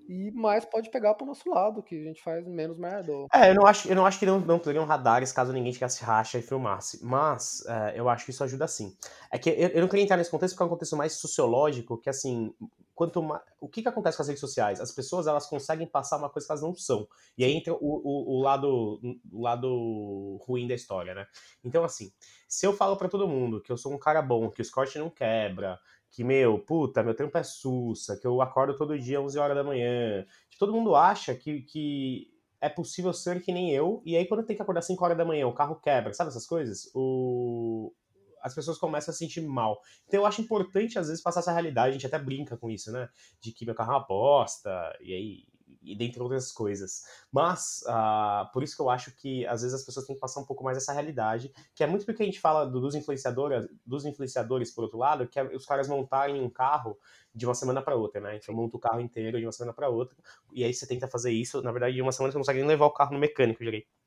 [0.09, 3.13] e mais pode pegar pro nosso lado, que a gente faz menos merda.
[3.31, 6.03] É, eu não acho, eu não acho que não, não teriam radares caso ninguém tivesse
[6.03, 7.05] racha e filmasse.
[7.05, 8.97] Mas é, eu acho que isso ajuda sim.
[9.31, 11.95] É que eu, eu não queria entrar nesse contexto porque é um contexto mais sociológico,
[11.95, 12.51] que assim,
[12.95, 13.43] quanto mais.
[13.61, 14.81] O que, que acontece com as redes sociais?
[14.81, 17.07] As pessoas elas conseguem passar uma coisa que elas não são.
[17.37, 18.99] E aí entra o, o, o lado,
[19.31, 21.27] o lado ruim da história, né?
[21.63, 22.11] Então, assim,
[22.47, 24.97] se eu falo pra todo mundo que eu sou um cara bom, que o Scott
[24.97, 25.79] não quebra,
[26.11, 29.63] que, meu, puta, meu tempo é sussa, que eu acordo todo dia 11 horas da
[29.63, 30.25] manhã,
[30.57, 32.27] todo mundo acha que, que
[32.61, 35.25] é possível ser que nem eu, e aí quando tem que acordar 5 horas da
[35.25, 36.91] manhã, o carro quebra, sabe essas coisas?
[36.93, 37.93] O...
[38.41, 39.81] As pessoas começam a se sentir mal.
[40.07, 42.89] Então eu acho importante, às vezes, passar essa realidade, a gente até brinca com isso,
[42.89, 43.09] né?
[43.41, 44.69] De que meu carro é uma bosta,
[45.01, 45.43] e aí.
[45.91, 47.03] E dentre outras coisas.
[47.31, 50.39] Mas, ah, por isso que eu acho que às vezes as pessoas têm que passar
[50.41, 53.67] um pouco mais essa realidade, que é muito porque a gente fala do- dos influenciadores,
[53.85, 56.97] dos influenciadores, por outro lado, que é os caras montarem um carro
[57.33, 58.37] de uma semana para outra, né?
[58.37, 60.17] Então monta o carro inteiro de uma semana para outra,
[60.53, 62.67] e aí você tenta fazer isso, na verdade, de uma semana você não consegue nem
[62.67, 63.98] levar o carro no mecânico direito.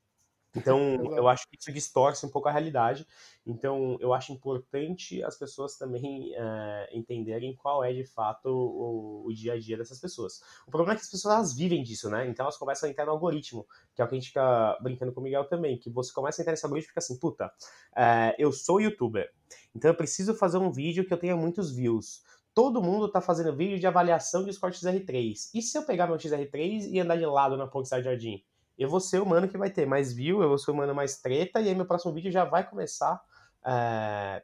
[0.54, 0.78] Então,
[1.16, 3.06] eu acho que isso distorce um pouco a realidade.
[3.46, 9.32] Então, eu acho importante as pessoas também eh, entenderem qual é de fato o, o
[9.32, 10.40] dia a dia dessas pessoas.
[10.66, 12.28] O problema é que as pessoas elas vivem disso, né?
[12.28, 15.12] Então, elas começam a entrar no algoritmo, que é o que a gente fica brincando
[15.12, 17.50] com o Miguel também, que você começa a entrar nesse algoritmo e fica assim, puta,
[17.96, 19.32] eh, eu sou youtuber,
[19.74, 22.22] então eu preciso fazer um vídeo que eu tenha muitos views.
[22.54, 25.50] Todo mundo tá fazendo vídeo de avaliação de Escort XR3.
[25.54, 28.44] E se eu pegar meu XR3 e andar de lado na Ponte Jardim?
[28.78, 30.94] Eu vou ser o mano que vai ter mais view, eu vou ser o mano
[30.94, 33.22] mais treta, e aí meu próximo vídeo já vai começar.
[33.64, 34.42] é,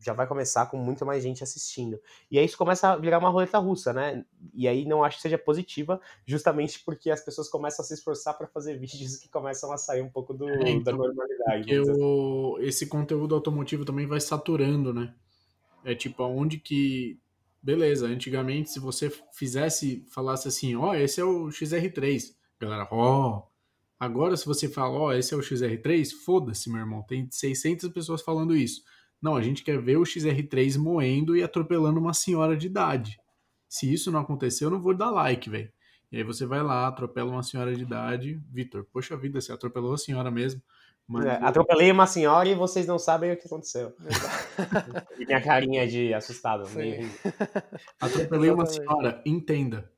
[0.00, 2.00] já vai começar com muito mais gente assistindo.
[2.30, 4.24] E aí isso começa a virar uma roleta russa, né?
[4.52, 8.36] E aí não acho que seja positiva, justamente porque as pessoas começam a se esforçar
[8.36, 11.64] para fazer vídeos que começam a sair um pouco do, É, então, da normalidade.
[11.64, 12.56] Dizer assim.
[12.60, 15.14] esse conteúdo automotivo também vai saturando, né?
[15.84, 17.18] É tipo, aonde que.
[17.62, 23.42] Beleza, antigamente, se você fizesse, falasse assim, ó, esse é o XR3, galera, ó.
[23.98, 28.22] Agora, se você fala, ó, esse é o XR3, foda-se, meu irmão, tem 600 pessoas
[28.22, 28.82] falando isso.
[29.20, 33.18] Não, a gente quer ver o XR3 moendo e atropelando uma senhora de idade.
[33.68, 35.72] Se isso não acontecer, eu não vou dar like, velho.
[36.12, 38.40] E aí você vai lá, atropela uma senhora de idade.
[38.50, 40.62] Vitor, poxa vida, você atropelou a senhora mesmo.
[41.08, 43.92] Mas É, atropelei uma senhora e vocês não sabem o que aconteceu.
[45.18, 46.68] E minha carinha de assustado.
[48.00, 49.90] Atropelei uma senhora, entenda.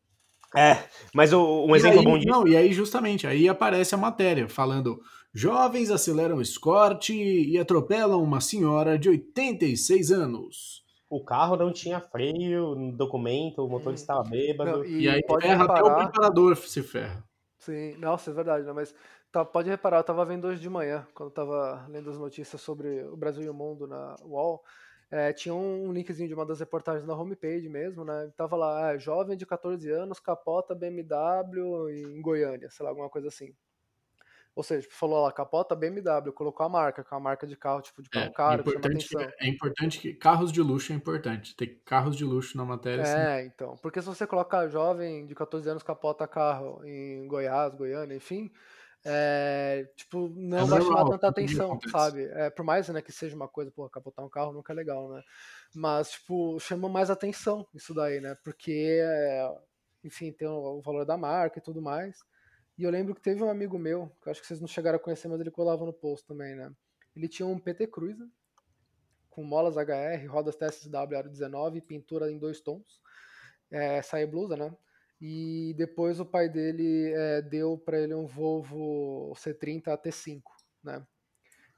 [0.57, 2.29] É, mas o- um E exemplo aí, bom disso.
[2.31, 5.01] Não, e aí justamente, aí aparece a matéria falando
[5.35, 10.83] jovens aceleram escorte e atropelam uma senhora de 86 anos.
[11.09, 14.79] O carro não tinha freio, no documento, o motorista estava bêbado.
[14.79, 16.11] Não, E, e aí pode ferra até o reparar.
[16.11, 17.23] preparador se ferra.
[17.59, 18.73] Sim, nossa, é verdade, né?
[18.73, 18.95] Mas
[19.33, 22.61] tá, pode reparar, eu tava vendo hoje de manhã, quando eu tava lendo as notícias
[22.61, 24.63] sobre o Brasil e o mundo na UOL,
[25.11, 28.33] é, tinha um linkzinho de uma das reportagens na homepage mesmo, né?
[28.37, 33.29] Tava lá, ah, jovem de 14 anos capota BMW em Goiânia, sei lá, alguma coisa
[33.29, 33.55] assim.
[34.55, 37.57] Ou seja, tipo, falou lá, capota BMW, colocou a marca, que é uma marca de
[37.57, 40.61] carro, tipo, de É, carro caro, que chama importante que, é importante que carros de
[40.63, 41.55] luxo é importante.
[41.57, 43.03] Ter carros de luxo na matéria.
[43.03, 43.77] assim, É, então.
[43.77, 48.51] Porque se você colocar jovem de 14 anos capota carro em Goiás, Goiânia, enfim,
[49.09, 52.25] é, tipo, não É vai chamar tanta atenção, sabe?
[52.25, 55.09] É, por mais né, que seja uma coisa, pô, capotar um carro nunca é legal,
[55.09, 55.23] né?
[55.73, 58.37] Mas, tipo, chama mais atenção isso daí, né?
[58.43, 59.49] Porque, é,
[60.03, 62.19] enfim, tem o, valor da marca e tudo mais.
[62.77, 64.97] E eu lembro que teve um amigo meu, que eu acho que vocês não chegaram
[64.97, 66.73] a conhecer, mas ele colava no post também, né?
[67.15, 68.27] Ele tinha um PT Cruiser
[69.31, 73.01] com molas HR, rodas TSW Aro 19 e pintura em dois tons,
[73.71, 74.75] é, saia blusa, né?
[75.21, 80.43] E depois o pai dele é, deu para ele um Volvo C30 AT5,
[80.85, 81.07] né?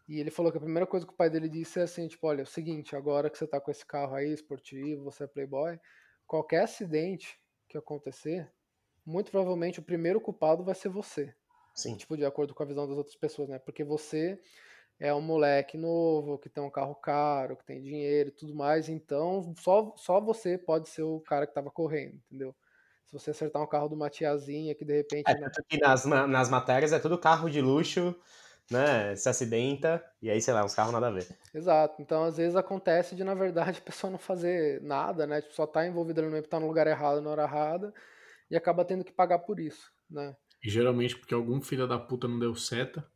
[0.08, 2.26] E ele falou que a primeira coisa que o pai dele disse é assim, tipo,
[2.26, 5.26] olha, é o seguinte, agora que você tá com esse carro aí, esportivo, você é
[5.26, 5.78] playboy,
[6.26, 8.50] qualquer acidente que acontecer,
[9.04, 11.34] muito provavelmente o primeiro culpado vai ser você
[11.78, 11.96] Sim.
[11.96, 13.58] tipo, de acordo com a visão das outras pessoas, né?
[13.60, 14.40] Porque você
[14.98, 18.88] é um moleque novo, que tem um carro caro, que tem dinheiro e tudo mais,
[18.88, 22.54] então só, só você pode ser o cara que tava correndo, entendeu?
[23.10, 25.30] Se você acertar um carro de uma tiazinha que de repente.
[25.30, 28.14] É, não- tanto que nas, na- nas matérias é tudo carro de luxo,
[28.70, 29.16] né?
[29.16, 31.26] Se acidenta, e aí, sei lá, uns carros nada a ver.
[31.54, 32.02] Exato.
[32.02, 35.40] Então, às vezes acontece de, na verdade, a pessoa não fazer nada, né?
[35.40, 37.94] Tipo, só tá envolvida no meio, tá no lugar errado, na hora errada,
[38.50, 40.36] e acaba tendo que pagar por isso, né?
[40.62, 43.10] E geralmente porque algum filho da puta não deu seta.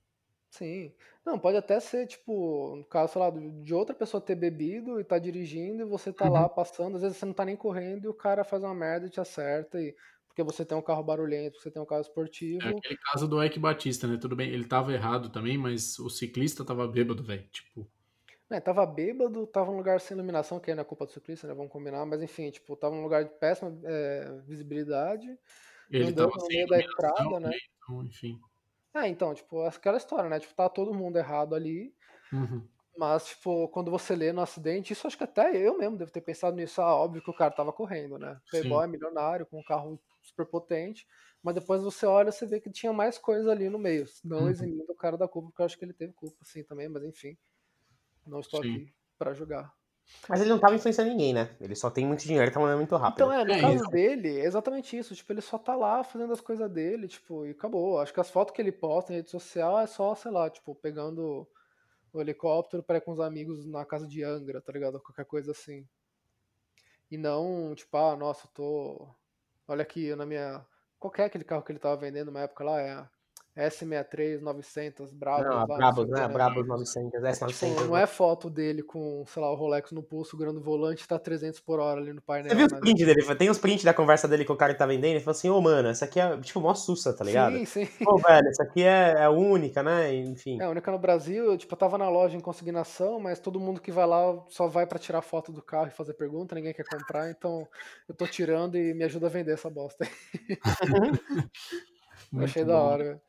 [0.50, 0.94] Sim.
[1.24, 5.04] Não, pode até ser, tipo, no caso, sei lá, de outra pessoa ter bebido e
[5.04, 8.08] tá dirigindo e você tá lá passando, às vezes você não tá nem correndo e
[8.08, 9.94] o cara faz uma merda e te acerta, e
[10.26, 12.00] porque você tem um carro barulhento, você tem um carro
[12.60, 12.70] É esportivo.
[12.70, 14.16] aquele caso do Ike Batista, né?
[14.16, 17.46] Tudo bem, ele tava errado também, mas o ciclista tava bêbado, velho.
[17.50, 17.90] Tipo,
[18.50, 21.46] né, tava bêbado, tava num lugar sem iluminação, que aí não é culpa do ciclista,
[21.46, 21.54] né?
[21.54, 25.26] Vamos combinar, mas enfim, tipo, tava num lugar de péssima é, visibilidade,
[25.90, 27.50] ele andando tava no sem meio da iluminação, estrada, né?
[27.50, 27.58] né?
[27.78, 28.40] Então, enfim.
[28.94, 30.38] É, então, tipo, aquela história, né?
[30.40, 31.94] Tipo, tá todo mundo errado ali,
[32.32, 32.68] Uhum.
[32.96, 36.20] Mas, tipo, quando você lê no acidente, isso acho que até eu mesmo devo ter
[36.20, 36.80] pensado nisso.
[36.82, 38.40] Ah, óbvio que o cara tava correndo, né?
[38.50, 41.06] Playboy, milionário, com um carro super potente.
[41.42, 44.04] Mas depois você olha, você vê que tinha mais coisa ali no meio.
[44.22, 44.48] Não Uhum.
[44.48, 46.88] eximindo o cara da culpa, porque eu acho que ele teve culpa, sim, também.
[46.88, 47.36] Mas enfim,
[48.26, 48.82] não estou Sim.
[48.82, 49.74] aqui pra julgar.
[50.28, 51.56] Mas ele não tava influenciando ninguém, né?
[51.60, 53.24] Ele só tem muito dinheiro e tá mandando muito rápido.
[53.24, 53.90] Então, é, no É, caso isso.
[53.90, 55.14] dele, é exatamente isso.
[55.14, 57.98] Tipo, ele só tá lá fazendo as coisas dele, tipo, e acabou.
[58.00, 60.74] Acho que as fotos que ele posta em rede social é só, sei lá, tipo,
[60.74, 61.46] pegando
[62.12, 65.00] o helicóptero para ir com os amigos na casa de Angra, tá ligado?
[65.00, 65.86] Qualquer coisa assim.
[67.10, 69.14] E não, tipo, ah, nossa, eu tô.
[69.68, 70.66] Olha aqui, eu na minha
[70.98, 72.80] Qual que é aquele carro que ele tava vendendo na época lá?
[72.80, 73.08] É
[73.56, 75.46] S63 900 Brabus.
[75.46, 76.28] Não, Brabus, o né?
[76.28, 77.68] Brabus 900, S900.
[77.68, 81.06] Tipo, não é foto dele com, sei lá, o Rolex no pulso, segurando o volante,
[81.06, 82.48] tá 300 por hora ali no painel.
[82.50, 82.80] Você viu os né?
[82.80, 83.34] prints dele?
[83.34, 85.12] Tem os prints da conversa dele com o cara que tá vendendo.
[85.12, 87.52] Ele falou assim: Ô, mano, essa aqui é tipo mó sussa, tá ligado?
[87.58, 87.86] Sim, sim.
[88.02, 90.14] Pô, velho, essa aqui é, é única, né?
[90.14, 90.58] Enfim.
[90.58, 93.60] É, a única no Brasil, eu, tipo, eu tava na loja em consignação, mas todo
[93.60, 96.72] mundo que vai lá só vai pra tirar foto do carro e fazer pergunta, ninguém
[96.72, 97.68] quer comprar, então
[98.08, 100.08] eu tô tirando e me ajuda a vender essa bosta.
[102.32, 102.80] Muito achei da bom.
[102.80, 103.20] hora, velho.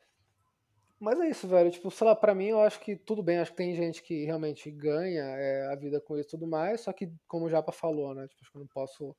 [1.04, 1.70] Mas é isso, velho.
[1.70, 3.38] Tipo, sei lá, pra mim eu acho que tudo bem.
[3.38, 6.80] Acho que tem gente que realmente ganha é, a vida com isso e tudo mais.
[6.80, 8.26] Só que, como o Japa falou, né?
[8.26, 9.14] Tipo, acho que eu não posso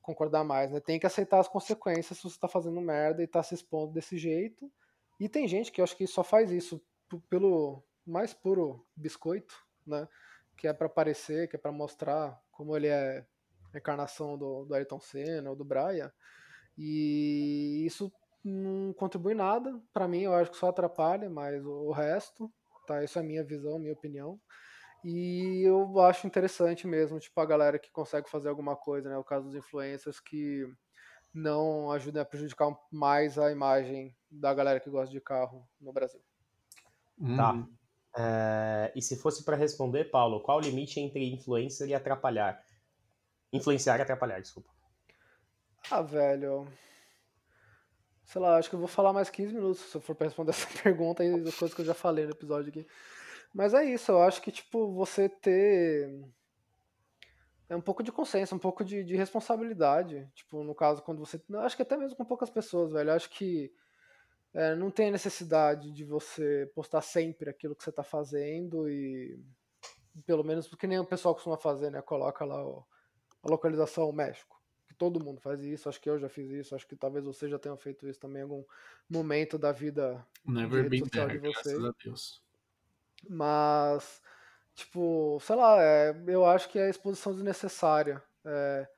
[0.00, 0.80] concordar mais, né?
[0.80, 4.16] Tem que aceitar as consequências se você tá fazendo merda e tá se expondo desse
[4.16, 4.72] jeito.
[5.20, 6.82] E tem gente que eu acho que só faz isso
[7.28, 9.54] pelo mais puro biscoito,
[9.86, 10.08] né?
[10.56, 13.26] Que é pra aparecer, que é pra mostrar como ele é
[13.74, 16.10] a encarnação do, do Ayrton Senna ou do Brian.
[16.78, 18.10] E isso
[18.44, 19.80] não contribui nada.
[19.92, 22.52] Pra mim, eu acho que só atrapalha, mas o resto,
[22.86, 23.02] tá?
[23.02, 24.40] Isso é a minha visão, minha opinião.
[25.04, 29.16] E eu acho interessante mesmo, tipo, a galera que consegue fazer alguma coisa, né?
[29.16, 30.66] O caso dos influencers que
[31.32, 36.20] não ajudam a prejudicar mais a imagem da galera que gosta de carro no Brasil.
[37.36, 37.52] Tá.
[37.52, 37.78] Uhum.
[38.16, 42.64] É, e se fosse pra responder, Paulo, qual o limite entre influencer e atrapalhar?
[43.52, 44.70] Influenciar e atrapalhar, desculpa.
[45.90, 46.66] Ah, velho.
[48.28, 50.68] Sei lá, acho que eu vou falar mais 15 minutos se eu for responder essa
[50.82, 52.86] pergunta e as coisas que eu já falei no episódio aqui.
[53.54, 56.10] Mas é isso, eu acho que, tipo, você ter.
[57.70, 60.30] É um pouco de consciência, um pouco de, de responsabilidade.
[60.34, 61.42] Tipo, no caso, quando você.
[61.60, 63.08] Acho que até mesmo com poucas pessoas, velho.
[63.08, 63.72] Eu acho que
[64.52, 69.42] é, não tem necessidade de você postar sempre aquilo que você tá fazendo e.
[70.26, 72.02] Pelo menos porque nem o pessoal costuma fazer, né?
[72.02, 74.57] Coloca lá a localização México.
[74.98, 77.58] Todo mundo faz isso, acho que eu já fiz isso, acho que talvez você já
[77.58, 78.64] tenha feito isso também em algum
[79.08, 81.78] momento da vida Never been social there, de vocês.
[81.78, 82.42] graças a Deus.
[83.28, 84.20] Mas,
[84.74, 88.88] tipo, sei lá, é, eu acho que é a exposição desnecessária é,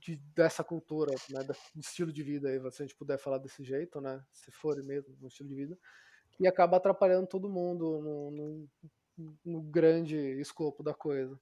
[0.00, 3.62] de- dessa cultura, né, desse estilo de vida aí, se a gente puder falar desse
[3.62, 5.78] jeito, né, se for mesmo um estilo de vida,
[6.40, 8.30] e acaba atrapalhando todo mundo no,
[9.16, 11.38] no- no grande escopo da coisa.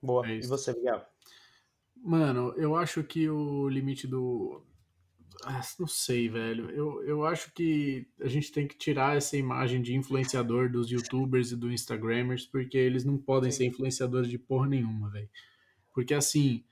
[0.00, 0.26] Boa.
[0.26, 1.04] É e você, Miguel?
[2.04, 4.62] Mano, eu acho que o limite do.
[5.42, 6.68] Ah, não sei, velho.
[6.70, 11.50] Eu, eu acho que a gente tem que tirar essa imagem de influenciador dos youtubers
[11.50, 13.56] e dos instagramers, porque eles não podem Sim.
[13.56, 15.30] ser influenciadores de porra nenhuma, velho.
[15.94, 16.62] Porque assim,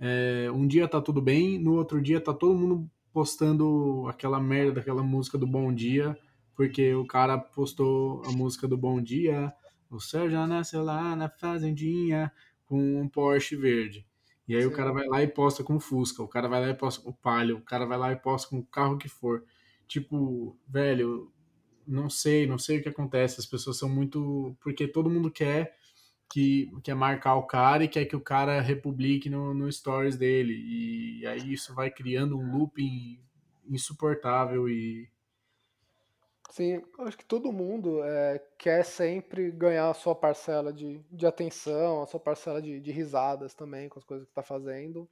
[0.00, 4.72] é, um dia tá tudo bem, no outro dia tá todo mundo postando aquela merda
[4.72, 6.18] daquela música do Bom Dia,
[6.56, 9.52] porque o cara postou a música do Bom Dia,
[9.88, 12.32] o céu já nasceu lá na fazendinha
[12.66, 14.09] com um Porsche verde.
[14.50, 14.76] E aí o Sim.
[14.76, 17.58] cara vai lá e posta com Fusca, o cara vai lá e posta com Palio,
[17.58, 19.44] o cara vai lá e posta com o carro que for.
[19.86, 21.32] Tipo, velho,
[21.86, 23.38] não sei, não sei o que acontece.
[23.38, 24.56] As pessoas são muito.
[24.60, 25.76] Porque todo mundo quer
[26.32, 30.54] que quer marcar o cara e quer que o cara republique no, no stories dele.
[30.54, 33.20] E aí isso vai criando um looping
[33.68, 35.08] insuportável e.
[36.50, 42.02] Sim, acho que todo mundo é, quer sempre ganhar a sua parcela de, de atenção,
[42.02, 45.08] a sua parcela de, de risadas também com as coisas que tá fazendo.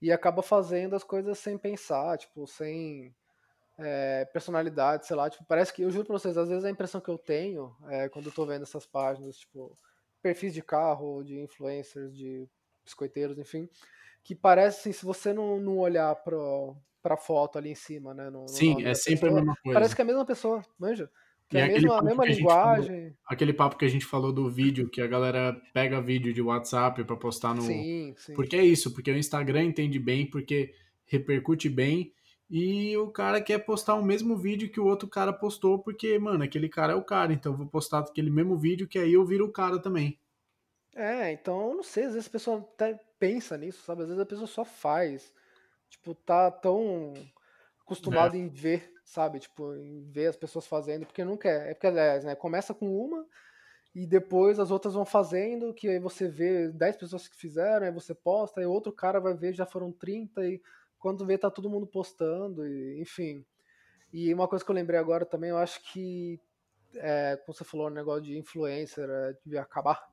[0.00, 3.14] E acaba fazendo as coisas sem pensar, tipo, sem
[3.78, 5.30] é, personalidade, sei lá.
[5.30, 8.08] Tipo, parece que, eu juro pra vocês, às vezes a impressão que eu tenho é,
[8.10, 9.74] quando eu tô vendo essas páginas, tipo,
[10.20, 12.46] perfis de carro, de influencers, de
[12.84, 13.68] biscoiteiros, enfim,
[14.22, 16.76] que parece assim, se você não, não olhar pro,
[17.08, 18.28] pra foto ali em cima, né?
[18.30, 19.78] No, no Sim, nome é sempre a pessoa, mesma coisa.
[19.78, 21.10] Parece que é a mesma pessoa, manja?
[21.48, 23.16] Que E é a mesma, a a gente falou- linguagem.
[23.26, 27.02] Aquele papo que a gente falou do vídeo, que a galera pega vídeo de WhatsApp
[27.04, 27.62] pra postar no.
[27.62, 28.34] Sim, sim.
[28.34, 30.74] Porque é isso, porque o Instagram entende bem, porque
[31.06, 32.12] repercute bem.
[32.50, 36.44] E o cara quer postar o mesmo vídeo que o outro cara postou, porque, mano,
[36.44, 39.24] aquele cara é o cara, então eu vou postar aquele mesmo vídeo que aí eu
[39.24, 40.18] viro o cara também.
[40.94, 44.02] É, então eu não sei, às vezes a pessoa até pensa nisso, sabe?
[44.02, 45.32] Às vezes a pessoa só faz.
[45.88, 47.14] Tipo, tá tão
[47.80, 49.40] acostumado em ver, sabe?
[49.40, 51.70] Tipo, em ver as pessoas fazendo, porque não quer.
[51.70, 52.34] É porque, aliás, né?
[52.34, 53.26] Começa com uma
[53.94, 57.92] e depois as outras vão fazendo, que aí você vê 10 pessoas que fizeram, aí
[57.92, 60.62] você posta, aí outro cara vai ver, já foram 30, e
[60.98, 63.44] quando vê, tá todo mundo postando, e, enfim.
[64.12, 66.40] E uma coisa que eu lembrei agora também, eu acho que,
[66.94, 70.08] é, como você falou, o negócio de influencer é, devia acabar.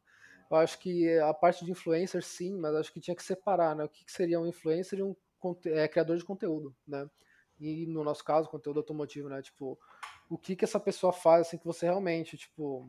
[0.49, 3.83] Eu acho que a parte de influencer, sim, mas acho que tinha que separar, né?
[3.83, 5.15] O que, que seria um influencer e um
[5.65, 7.09] é, criador de conteúdo, né?
[7.59, 9.41] E no nosso caso, conteúdo automotivo, né?
[9.41, 9.77] Tipo,
[10.29, 12.87] o que que essa pessoa faz, assim, que você realmente, tipo...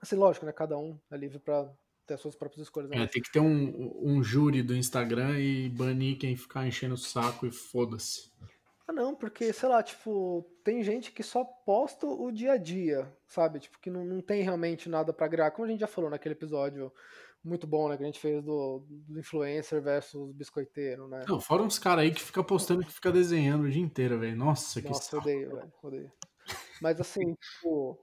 [0.00, 0.52] Assim, lógico, né?
[0.52, 1.70] Cada um é livre pra
[2.06, 2.90] ter suas próprias escolhas.
[2.92, 6.98] É, tem que ter um, um júri do Instagram e banir quem ficar enchendo o
[6.98, 8.30] saco e foda-se.
[8.86, 13.12] Ah, não, porque, sei lá, tipo, tem gente que só posta o dia a dia,
[13.26, 13.58] sabe?
[13.58, 15.50] Tipo, que não, não tem realmente nada pra agregar.
[15.50, 16.92] Como a gente já falou naquele episódio
[17.46, 17.96] muito bom, né?
[17.96, 21.24] Que a gente fez do, do influencer versus biscoiteiro, né?
[21.28, 24.36] Não, fora uns caras aí que fica postando que fica desenhando o dia inteiro, velho.
[24.36, 26.12] Nossa, que Nossa, odeio, velho, odeio.
[26.80, 27.98] Mas assim, tipo,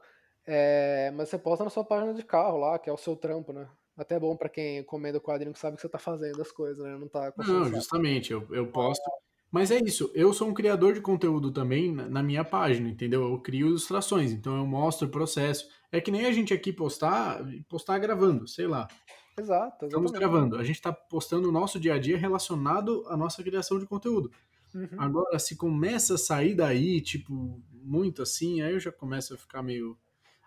[0.45, 3.53] é, mas você posta na sua página de carro lá, que é o seu trampo,
[3.53, 3.67] né?
[3.95, 6.51] Até é bom pra quem encomenda o quadrinho que sabe que você tá fazendo as
[6.51, 6.97] coisas, né?
[6.97, 9.03] Não tá Não, justamente, eu, eu posto.
[9.51, 13.21] Mas é isso, eu sou um criador de conteúdo também na, na minha página, entendeu?
[13.21, 15.69] Eu crio ilustrações, então eu mostro o processo.
[15.91, 17.39] É que nem a gente aqui postar,
[17.69, 18.87] postar gravando, sei lá.
[19.37, 20.31] Exato, Estamos exatamente.
[20.31, 23.85] gravando, a gente tá postando o nosso dia a dia relacionado à nossa criação de
[23.85, 24.31] conteúdo.
[24.73, 24.87] Uhum.
[24.97, 29.61] Agora, se começa a sair daí, tipo, muito assim, aí eu já começo a ficar
[29.61, 29.97] meio.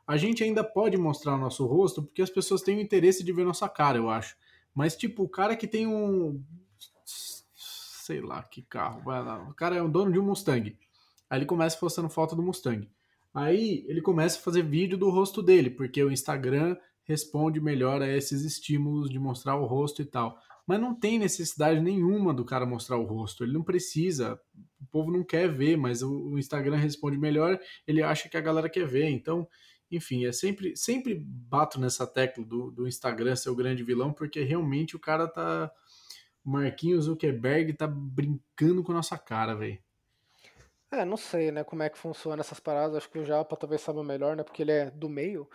[0.06, 3.32] A gente ainda pode mostrar o nosso rosto porque as pessoas têm o interesse de
[3.32, 4.36] ver nossa cara, eu acho.
[4.74, 6.42] Mas, tipo, o cara que tem um.
[7.04, 9.02] Sei lá que carro.
[9.02, 10.76] vai lá, O cara é o dono de um Mustang.
[11.28, 12.88] Aí ele começa postando foto do Mustang.
[13.34, 16.76] Aí ele começa a fazer vídeo do rosto dele, porque o Instagram
[17.06, 20.38] responde melhor a esses estímulos de mostrar o rosto e tal.
[20.66, 23.44] Mas não tem necessidade nenhuma do cara mostrar o rosto.
[23.44, 24.38] Ele não precisa.
[24.80, 27.58] O povo não quer ver, mas o Instagram responde melhor.
[27.86, 29.08] Ele acha que a galera quer ver.
[29.08, 29.48] Então,
[29.88, 34.42] enfim, é sempre, sempre bato nessa tecla do, do Instagram ser o grande vilão, porque
[34.42, 35.70] realmente o cara tá.
[36.44, 39.78] O Marquinhos Zuckerberg tá brincando com a nossa cara, velho.
[40.90, 42.96] É, não sei, né, como é que funciona essas paradas.
[42.96, 45.48] Acho que o Japa talvez saiba melhor, né, porque ele é do meio.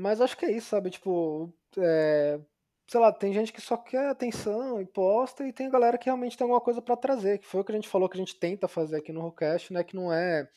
[0.00, 0.90] Mas acho que é isso, sabe?
[0.90, 2.40] Tipo, é,
[2.88, 6.36] sei lá, tem gente que só quer atenção e posta, e tem galera que realmente
[6.38, 8.38] tem alguma coisa pra trazer, que foi o que a gente falou que a gente
[8.38, 9.84] tenta fazer aqui no Rollcast, né?
[9.84, 10.48] Que não é,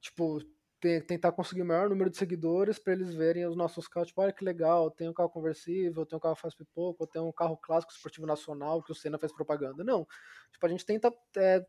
[0.00, 0.40] tipo,
[0.80, 4.20] te- tentar conseguir o maior número de seguidores pra eles verem os nossos carros, tipo,
[4.22, 7.56] olha que legal, tem um carro conversível, tem um carro faz pipoco, tem um carro
[7.56, 9.82] clássico esportivo nacional que o Senna fez propaganda.
[9.84, 10.06] Não.
[10.52, 11.64] Tipo, a gente tenta é,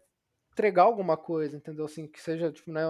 [0.53, 1.85] entregar alguma coisa, entendeu?
[1.85, 2.81] Assim, que seja, tipo, né,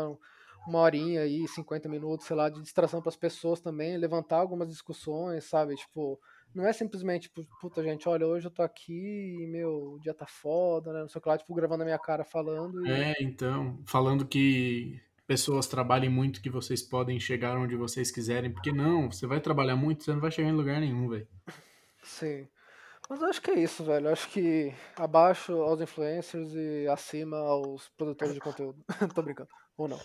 [0.68, 4.70] uma horinha aí, 50 minutos, sei lá, de distração para as pessoas também, levantar algumas
[4.70, 5.76] discussões, sabe?
[5.76, 6.20] Tipo,
[6.54, 10.26] não é simplesmente, tipo, puta, gente, olha, hoje eu tô aqui meu, o dia tá
[10.28, 11.02] foda, né?
[11.02, 12.92] Não sei o que lá, tipo, gravando a minha cara falando e.
[12.92, 18.72] É, então, falando que pessoas trabalhem muito, que vocês podem chegar onde vocês quiserem, porque
[18.72, 21.28] não, você vai trabalhar muito, você não vai chegar em lugar nenhum, velho.
[22.04, 22.48] Sim.
[23.10, 24.08] Mas eu acho que é isso, velho.
[24.08, 28.84] Eu acho que abaixo aos influencers e acima aos produtores de conteúdo.
[29.14, 29.50] tô brincando.
[29.78, 30.00] Ou não.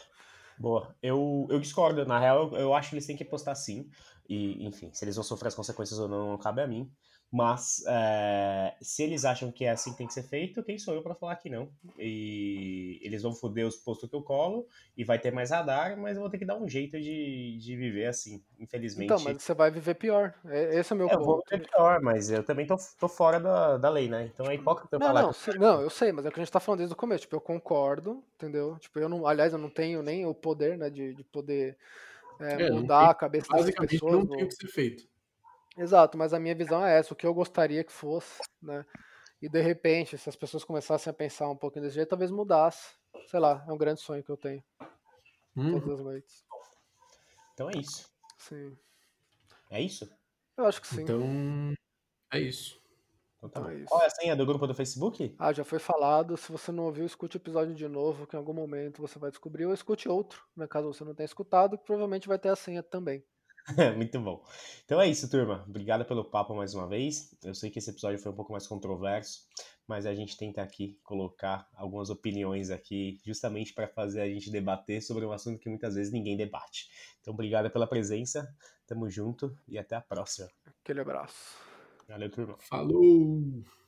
[0.59, 0.95] Boa.
[1.03, 2.05] Eu, eu discordo.
[2.05, 3.89] Na real, eu, eu acho que eles têm que postar sim.
[4.29, 6.91] E, enfim, se eles vão sofrer as consequências ou não, não cabe a mim.
[7.31, 10.95] Mas é, se eles acham que é assim que tem que ser feito, quem sou
[10.95, 11.71] eu pra falar que não?
[11.99, 14.67] E eles vão foder os postos que eu colo
[14.97, 17.77] e vai ter mais radar, mas eu vou ter que dar um jeito de, de
[17.77, 19.13] viver assim, infelizmente.
[19.13, 20.35] Então, mas você vai viver pior.
[20.47, 21.51] É- Esse é o meu É, eu vou ponto.
[21.51, 24.25] viver pior, mas eu também tô, tô fora da, da lei, né?
[24.33, 26.33] Então é hipócrita eu Não, falar não, que se- não, eu sei, mas é o
[26.33, 27.23] que a gente tá falando desde o começo.
[27.23, 28.79] Tipo, eu concordo, entendeu?
[28.79, 31.77] Tipo, eu não, aliás, eu não tenho nem o poder, né, de, de poder
[32.41, 34.13] é, É, não mudar tem- a cabeça Basicamente pessoas.
[34.15, 35.09] não ou- tem o que ser feito.
[35.79, 38.85] Exato, mas a minha visão é essa, o que eu gostaria que fosse, né?
[39.41, 42.97] E de repente, se as pessoas começassem a pensar um pouquinho desse jeito, talvez mudasse.
[43.29, 44.63] Sei lá, é um grande sonho que eu tenho
[45.57, 46.45] Hum, todas as noites.
[47.55, 48.09] Então é isso.
[48.37, 48.77] Sim.
[49.71, 50.11] É isso?
[50.57, 51.03] Eu acho que sim.
[51.03, 51.23] então,
[52.33, 52.81] é isso.
[53.37, 53.89] Então tá Então é isso.
[53.89, 55.35] Qual é a senha do grupo do Facebook?
[55.39, 56.37] Ah, já foi falado.
[56.37, 59.31] Se você não ouviu, escute o episódio de novo, que em algum momento você vai
[59.31, 60.67] descobrir, ou escute outro, né?
[60.67, 63.25] Caso você não tenha escutado, que provavelmente vai ter a senha também.
[63.97, 64.43] Muito bom.
[64.85, 65.65] Então é isso, turma.
[65.69, 67.37] Obrigado pelo papo mais uma vez.
[67.45, 69.47] Eu sei que esse episódio foi um pouco mais controverso,
[69.87, 75.03] mas a gente tenta aqui colocar algumas opiniões aqui, justamente para fazer a gente debater
[75.03, 76.89] sobre um assunto que muitas vezes ninguém debate.
[77.21, 78.49] Então, obrigado pela presença.
[78.87, 80.49] Tamo junto e até a próxima.
[80.83, 81.59] Aquele abraço.
[82.09, 82.57] Valeu, turma.
[82.59, 83.88] Falou!